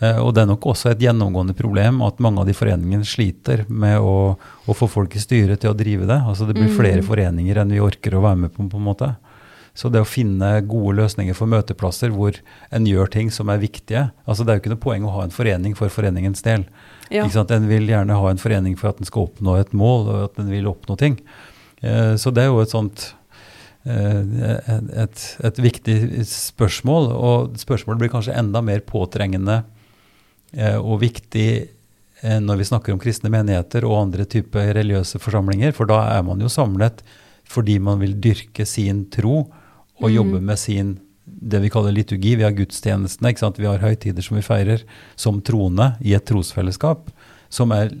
[0.00, 3.66] Eh, og det er nok også et gjennomgående problem at mange av de foreningene sliter
[3.68, 6.20] med å, å få folk i styret til å drive det.
[6.24, 8.68] Altså Det blir flere foreninger enn vi orker å være med på.
[8.70, 9.14] på en måte.
[9.76, 12.36] Så det å finne gode løsninger for møteplasser hvor
[12.74, 15.22] en gjør ting som er viktige altså Det er jo ikke noe poeng å ha
[15.24, 16.66] en forening for foreningens del.
[17.10, 17.24] Ja.
[17.26, 20.36] En vil gjerne ha en forening for at den skal oppnå et mål, og at
[20.38, 21.18] den vil oppnå ting.
[21.82, 23.06] Eh, så det er jo et sånt
[23.84, 24.20] eh,
[25.04, 29.62] et, et, viktig spørsmål, og spørsmålet blir kanskje enda mer påtrengende
[30.80, 31.50] og viktig
[32.22, 36.24] eh, når vi snakker om kristne menigheter og andre typer religiøse forsamlinger, for da er
[36.26, 37.04] man jo samlet
[37.50, 39.44] fordi man vil dyrke sin tro
[40.00, 42.34] og jobbe med sin det vi kaller liturgi.
[42.36, 43.58] Vi har gudstjenestene, ikke sant?
[43.58, 44.84] vi har høytider som vi feirer
[45.18, 47.08] som troende i et trosfellesskap,
[47.48, 47.92] som, er,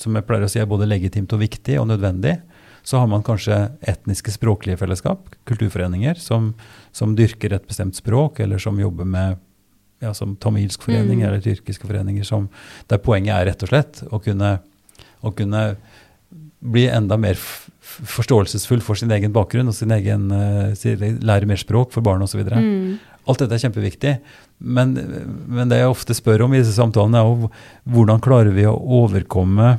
[0.00, 2.38] som jeg pleier å si er både legitimt og viktig og nødvendig.
[2.86, 3.58] Så har man kanskje
[3.90, 6.52] etniske språklige fellesskap, kulturforeninger, som,
[6.96, 9.40] som dyrker et bestemt språk, eller som jobber med
[10.00, 11.26] ja, som tamilsk forening Mm.
[11.28, 12.48] eller tyrkiske foreninger, som,
[12.88, 14.58] der poenget er rett og slett å kunne,
[15.22, 15.76] å kunne
[16.60, 17.36] bli enda mer
[17.90, 22.44] forståelsesfull for sin egen bakgrunn og sin egen, uh, lære mer språk for barn osv.
[22.44, 22.98] Mm.
[23.28, 24.14] Alt dette er kjempeviktig.
[24.60, 24.94] Men,
[25.48, 27.50] men det jeg ofte spør om i disse samtalene, er jo
[27.92, 29.78] hvordan klarer vi å overkomme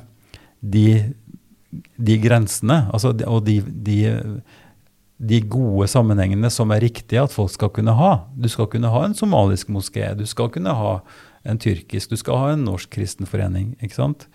[0.62, 1.14] de,
[1.98, 3.98] de grensene, altså, og de, de,
[5.22, 8.12] de gode sammenhengene som er riktige at folk skal kunne ha.
[8.34, 10.96] Du skal kunne ha en somalisk moské, du skal kunne ha
[11.46, 13.76] en tyrkisk, du skal ha en norsk kristen forening.
[13.82, 14.28] ikke sant?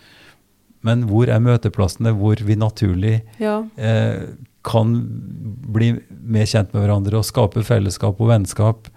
[0.85, 3.63] Men hvor er møteplassene hvor vi naturlig Ja.
[3.77, 4.27] eh,
[4.63, 4.93] kan
[5.73, 8.87] bli mer kjent med hverandre og skape fellesskap og vennskap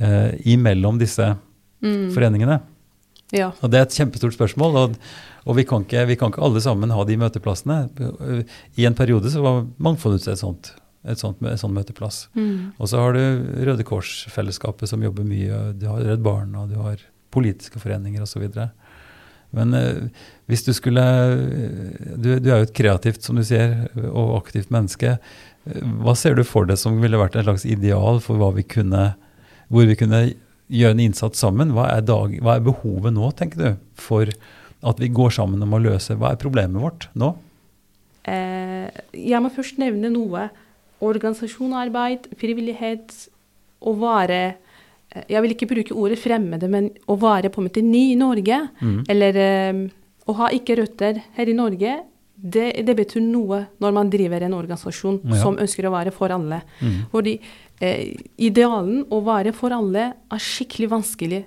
[0.00, 1.36] eh, imellom disse
[1.82, 2.10] Mm.
[2.12, 2.60] foreningene?
[3.32, 3.52] Ja.
[3.62, 4.96] Og Det er et kjempestort spørsmål, og,
[5.46, 7.88] og vi, kan ikke, vi kan ikke alle sammen ha de møteplassene.
[8.76, 10.72] I en periode så var Mangfoldhuset et sånt,
[11.08, 12.26] et sånt, et sånt møteplass.
[12.36, 12.72] Mm.
[12.76, 13.22] Og så har du
[13.68, 17.00] Røde Kors-fellesskapet som jobber mye, du har Redd Barna, du har
[17.32, 18.44] politiske foreninger osv.
[19.56, 20.10] Men eh,
[20.50, 21.04] hvis du skulle
[22.20, 25.16] du, du er jo et kreativt, som du sier, og aktivt menneske.
[26.00, 29.10] Hva ser du for deg som ville vært et slags ideal for hva vi kunne,
[29.68, 30.22] hvor vi kunne
[30.70, 31.74] gjøre en innsats sammen?
[31.76, 34.30] Hva er, dag, hva er behovet nå, tenker du, for
[34.80, 37.34] at vi går sammen om å løse Hva er problemet vårt nå?
[38.28, 40.48] Eh, jeg må først nevne noe.
[41.00, 43.14] Organisasjonarbeid, frivillighet,
[43.80, 44.40] å være
[45.14, 48.18] eh, Jeg vil ikke bruke ordet fremmede, men å være på en måte ny i
[48.20, 49.04] Norge, Mm.
[49.08, 49.38] eller
[49.72, 49.80] um,
[50.28, 51.96] å ha ikke røtter her i Norge,
[52.40, 55.40] det, det betyr noe når man driver en organisasjon Ja.
[55.42, 56.62] som ønsker å være for alle.
[56.80, 57.00] Mm.
[57.12, 57.34] Fordi
[57.80, 61.42] eh, idealen å være for alle er skikkelig vanskelig.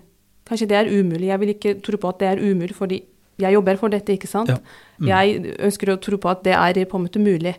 [0.45, 1.30] Kanskje det er umulig.
[1.32, 2.99] Jeg vil ikke tro på at det er umulig, fordi
[3.39, 4.49] jeg jobber for dette, ikke sant?
[4.49, 4.58] Ja.
[4.99, 5.08] Mm.
[5.08, 7.56] Jeg ønsker å tro på at det er på en måte mulig.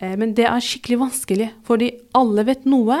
[0.00, 2.98] Eh, men det er skikkelig vanskelig, fordi alle vet noe.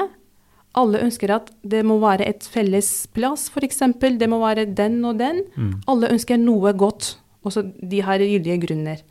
[0.74, 3.82] Alle ønsker at det må være et felles plass, f.eks.
[4.18, 5.44] Det må være den og den.
[5.54, 5.74] Mm.
[5.90, 7.14] Alle ønsker noe godt,
[7.46, 9.04] også de har gyldige grunner.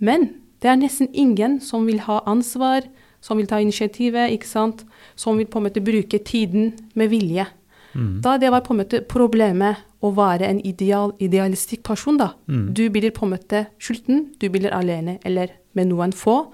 [0.00, 0.30] Men
[0.64, 2.88] det er nesten ingen som vil ha ansvar,
[3.20, 4.84] som vil ta initiativet, ikke sant?
[5.16, 7.44] som vil på en måte bruke tiden med vilje.
[7.92, 8.20] Mm.
[8.24, 12.32] Da det var på en måte problemet å være en ideal, idealistisk person, da.
[12.48, 12.70] Mm.
[12.72, 16.46] Du blir på en måte sulten, du blir alene eller med noen få.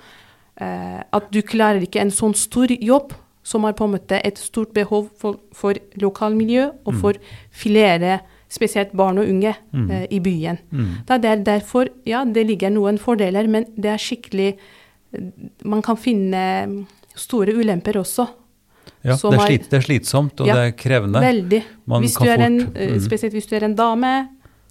[0.61, 3.12] Eh, at du klarer ikke en sånn stor jobb
[3.46, 7.00] som har på en måte et stort behov for, for lokalmiljø og Mm.
[7.00, 7.12] for
[7.52, 9.90] flere, spesielt barn og unge, Mm.
[9.90, 10.59] eh, i byen.
[10.72, 11.04] Mm.
[11.07, 14.57] Da det er derfor, ja, det ligger noen fordeler, men det er skikkelig
[15.64, 16.84] Man kan finne
[17.14, 18.26] store ulemper også.
[19.04, 21.20] Ja, det er, slit, det er slitsomt, og Ja, det er krevende.
[21.22, 21.62] Veldig.
[22.02, 23.00] Hvis du er en, eh, mm.
[23.00, 24.28] Spesielt hvis du er en dame,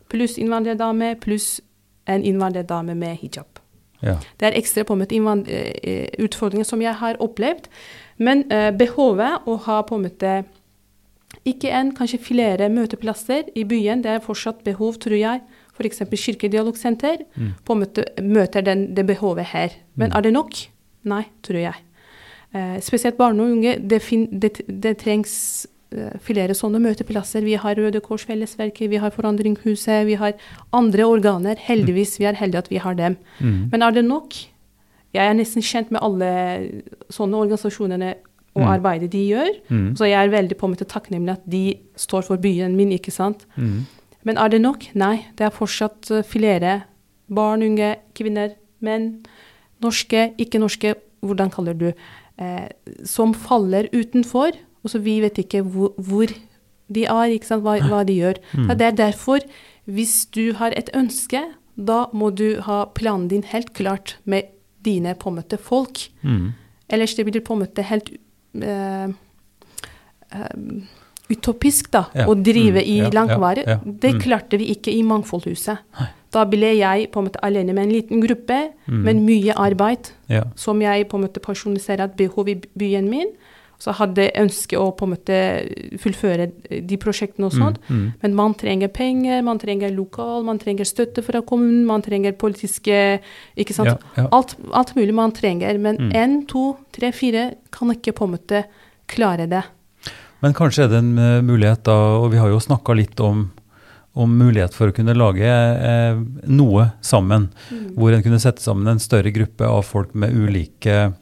[0.10, 1.62] pluss innvandrerdame, pluss
[2.08, 3.55] en innvandrerdame med hijab.
[4.06, 4.16] Ja.
[4.40, 7.68] Det er ekstra på en måte eh, utfordringer som jeg har opplevd.
[8.18, 10.36] Men eh, behovet å ha på en måte
[11.46, 15.42] ikke en, kanskje flere møteplasser i byen, det er fortsatt behov, tror jeg.
[15.76, 16.00] F.eks.
[16.16, 17.52] Kirkedialogsenter Mm.
[17.66, 19.70] på en måte møter den, det behovet her.
[19.96, 20.18] Men Mm.
[20.18, 20.54] er det nok?
[21.04, 21.74] Nei, tror jeg.
[22.56, 25.70] Eh, spesielt barn og unge, det, fin, det, det trengs eh,
[26.26, 27.44] flere sånne møteplasser.
[27.46, 30.34] Vi har Røde Kors Fellesverket, vi har Forandringshuset, vi har
[30.74, 31.56] andre organer.
[31.62, 33.18] Heldigvis, vi er heldige at vi har dem.
[33.40, 33.70] Mm.
[33.72, 34.34] Men er det nok?
[35.16, 36.32] Jeg er nesten kjent med alle
[37.14, 38.16] sånne organisasjonene
[38.56, 38.72] og Mm.
[38.72, 39.50] arbeidet de gjør.
[39.70, 39.96] Mm.
[39.96, 43.12] Så jeg er veldig på en måte takknemlig at de står for byen min, ikke
[43.12, 43.46] sant.
[43.58, 43.86] Mm.
[44.24, 44.86] Men er det nok?
[44.96, 45.26] Nei.
[45.36, 46.84] Det er fortsatt eh, flere
[47.30, 49.26] barn, unge, kvinner, menn,
[49.82, 51.94] norske, ikke-norske, hvordan kaller du,
[52.38, 52.68] eh,
[53.04, 54.52] som faller utenfor.
[54.86, 56.30] Og så vi vet ikke hvor, hvor
[56.94, 58.38] de er, hva, hva de gjør.
[58.54, 58.68] Mm.
[58.78, 59.40] Det er derfor,
[59.90, 61.42] hvis du har et ønske,
[61.76, 64.52] da må du ha planen din helt klart med
[64.86, 66.06] dine på en måte folk.
[66.22, 66.54] Mm.
[66.94, 68.12] Ellers det blir på en måte helt
[68.62, 69.10] uh,
[70.36, 70.84] uh,
[71.30, 72.28] utopisk da, Ja.
[72.28, 72.86] å drive Mm.
[72.88, 73.64] i Ja, langvarig.
[73.66, 73.80] ja, ja.
[73.84, 74.22] Det Mm.
[74.22, 75.78] klarte vi ikke i Mangfoldhuset.
[76.32, 79.04] Da ble jeg på en måte alene med en liten gruppe, Mm.
[79.04, 80.12] men mye arbeid,
[80.56, 83.28] som jeg på en måte personlig ser behov i byen min.
[83.82, 85.38] Så hadde ønske å på en måte
[86.02, 86.48] fullføre
[86.88, 87.80] de prosjektene og sånt.
[87.90, 87.98] Mm.
[87.98, 88.06] Mm.
[88.22, 93.20] Men man trenger penger, man trenger lokal, man trenger støtte fra kommunen, man trenger politiske
[93.60, 93.92] Ikke sant.
[93.92, 94.28] Ja, ja.
[94.32, 95.78] Alt, alt mulig man trenger.
[95.80, 96.46] Men Mm.
[96.48, 98.64] to, tre, fire kan ikke på en måte
[99.08, 99.64] klare det.
[100.42, 103.52] Men kanskje er det en eh, mulighet da, og vi har jo snakka litt om,
[104.16, 106.16] om mulighet for å kunne lage eh,
[106.48, 107.50] noe sammen.
[107.96, 111.14] Hvor en kunne sette sammen en større gruppe av folk med ulike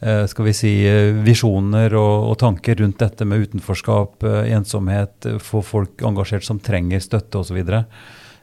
[0.00, 5.36] skal vi si, eh, visjoner og, og tanker rundt dette med utenforskap, eh, ensomhet, eh,
[5.36, 7.60] få folk engasjert som trenger støtte osv.
[7.60, 7.82] Så.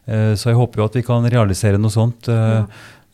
[0.06, 2.62] Eh, så jeg håper jo at vi kan realisere noe sånt eh,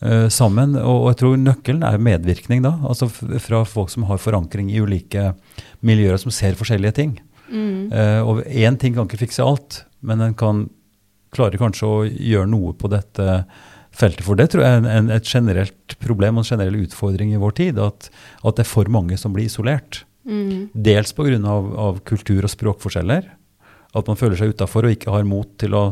[0.04, 0.76] eh, sammen.
[0.76, 2.76] Og, og jeg tror nøkkelen er medvirkning, da.
[2.84, 5.32] Altså fra folk som har forankring i ulike
[5.80, 7.18] miljøer, som ser forskjellige ting.
[7.48, 7.92] Mm.
[7.96, 10.66] Eh, og én ting kan ikke fikse alt, men en kan
[11.34, 13.44] klare kanskje å gjøre noe på dette
[13.94, 14.26] feltet.
[14.26, 17.42] For det tror jeg er en, en, et generelt problem og en generell utfordring i
[17.42, 18.10] vår tid, at,
[18.44, 20.04] at det er for mange som blir isolert.
[20.26, 20.70] Mm.
[20.74, 21.38] Dels pga.
[21.44, 23.28] Av, av kultur- og språkforskjeller.
[23.94, 25.92] At man føler seg utafor og ikke har mot til å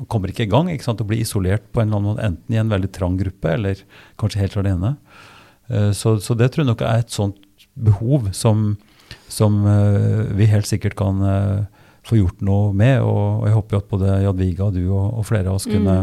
[0.00, 0.70] og kommer ikke i gang.
[0.72, 3.18] ikke sant, Å bli isolert på en eller annen måte, enten i en veldig trang
[3.20, 3.82] gruppe eller
[4.16, 4.94] kanskje helt alene.
[5.68, 7.36] Eh, Så, så det tror jeg nok er et sånt
[7.76, 8.78] behov som,
[9.28, 13.02] som eh, vi helt sikkert kan eh, få gjort noe med.
[13.04, 15.98] Og, og jeg håper jo at både Jadviga, du og, og flere av oss kunne,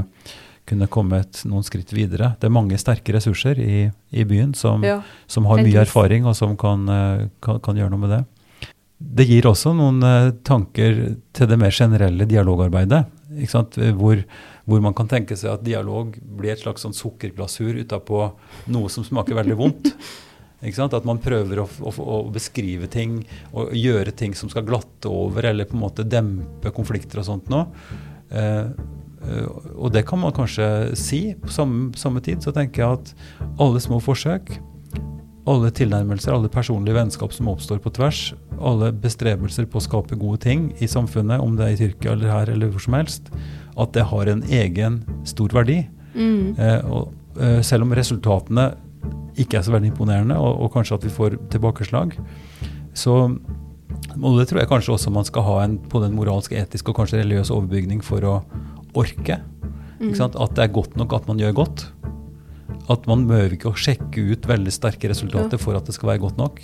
[0.68, 2.34] kunne kommet noen skritt videre.
[2.39, 4.99] Det er mange sterke ressurser i, i byen som, Ja.
[5.28, 8.24] som har mye erfaring, og som kan, eh, kan, kan gjøre noe med det.
[8.97, 11.01] Det gir også noen eh, tanker
[11.38, 13.05] til det mer generelle dialogarbeidet.
[13.38, 13.76] Ikke sant?
[13.99, 14.20] Hvor,
[14.65, 18.24] hvor man kan tenke seg at dialog blir et slags sånn sukkerglasur utapå
[18.74, 19.91] noe som smaker veldig vondt.
[20.65, 20.95] Ikke sant?
[20.97, 23.20] At man prøver å, å, å beskrive ting
[23.53, 27.51] og gjøre ting som skal glatte over, eller på en måte dempe konflikter og sånt
[27.53, 27.68] noe.
[28.34, 28.72] Eh,
[29.75, 31.21] og det kan man kanskje si.
[31.41, 33.13] På samme, samme tid så tenker jeg at
[33.63, 34.53] alle små forsøk,
[35.47, 38.21] alle tilnærmelser, alle personlige vennskap som oppstår på tvers,
[38.59, 42.34] alle bestrebelser på å skape gode ting i samfunnet, om det er i Tyrkia eller
[42.34, 43.32] her eller hvor som helst,
[43.78, 45.86] at det har en egen stor verdi.
[46.17, 46.57] Mm.
[46.57, 48.73] Eh, og, eh, selv om resultatene
[49.39, 52.17] ikke er så veldig imponerende, og, og kanskje at vi får tilbakeslag,
[52.97, 53.38] så
[54.17, 56.97] og det tror jeg kanskje også man skal ha en, på en moralsk, etisk og
[56.99, 58.34] kanskje religiøs overbygning for å
[59.04, 59.39] orke.
[59.98, 60.14] Mm.
[60.14, 61.88] At det er godt nok at man gjør godt.
[62.91, 66.24] At man behøver ikke å sjekke ut veldig sterke resultater for at det skal være
[66.28, 66.62] godt nok.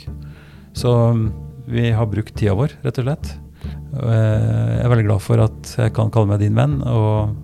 [0.77, 1.27] Så um,
[1.69, 3.33] vi har brukt tida vår, rett og slett.
[3.93, 7.35] Jeg er veldig glad for at jeg kan kalle meg din venn, og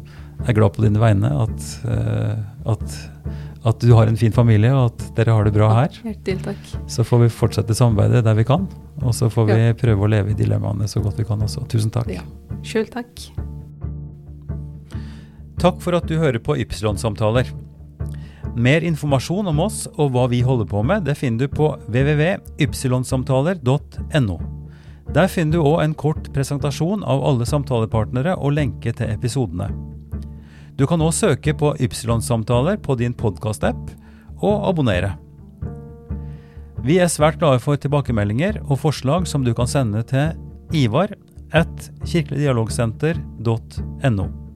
[0.42, 2.40] jeg er glad på dine vegne at, eh,
[2.74, 2.96] at,
[3.70, 6.02] at du har en fin familie, og at dere har det bra her.
[6.08, 6.74] Hjertelig takk.
[6.92, 8.66] Så får vi fortsette samarbeidet der vi kan,
[9.04, 11.68] og så får vi prøve å leve i dilemmaene så godt vi kan også.
[11.72, 12.12] Tusen takk.
[12.12, 12.26] Ja.
[12.66, 13.30] Sjøl takk.
[15.60, 17.50] Takk for at du hører på Ypsilon-samtaler.
[18.56, 24.38] Mer informasjon om oss og hva vi holder på med, det finner du på www.ypsilonsamtaler.no.
[25.12, 29.68] Der finner du òg en kort presentasjon av alle samtalepartnere og lenke til episodene.
[30.80, 33.92] Du kan òg søke på Ypsilon-samtaler på din podkast-app,
[34.40, 35.20] og abonnere.
[36.88, 40.32] Vi er svært glade for tilbakemeldinger og forslag som du kan sende til
[40.72, 41.12] ivar
[41.52, 44.49] at kirkeligdialogsenter.no.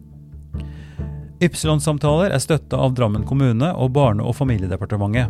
[1.43, 5.27] Ypsilon-samtaler er støtta av Drammen kommune og Barne- og familiedepartementet.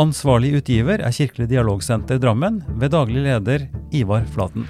[0.00, 4.68] Ansvarlig utgiver er Kirkelig dialogsenter Drammen, ved daglig leder Ivar Flaten.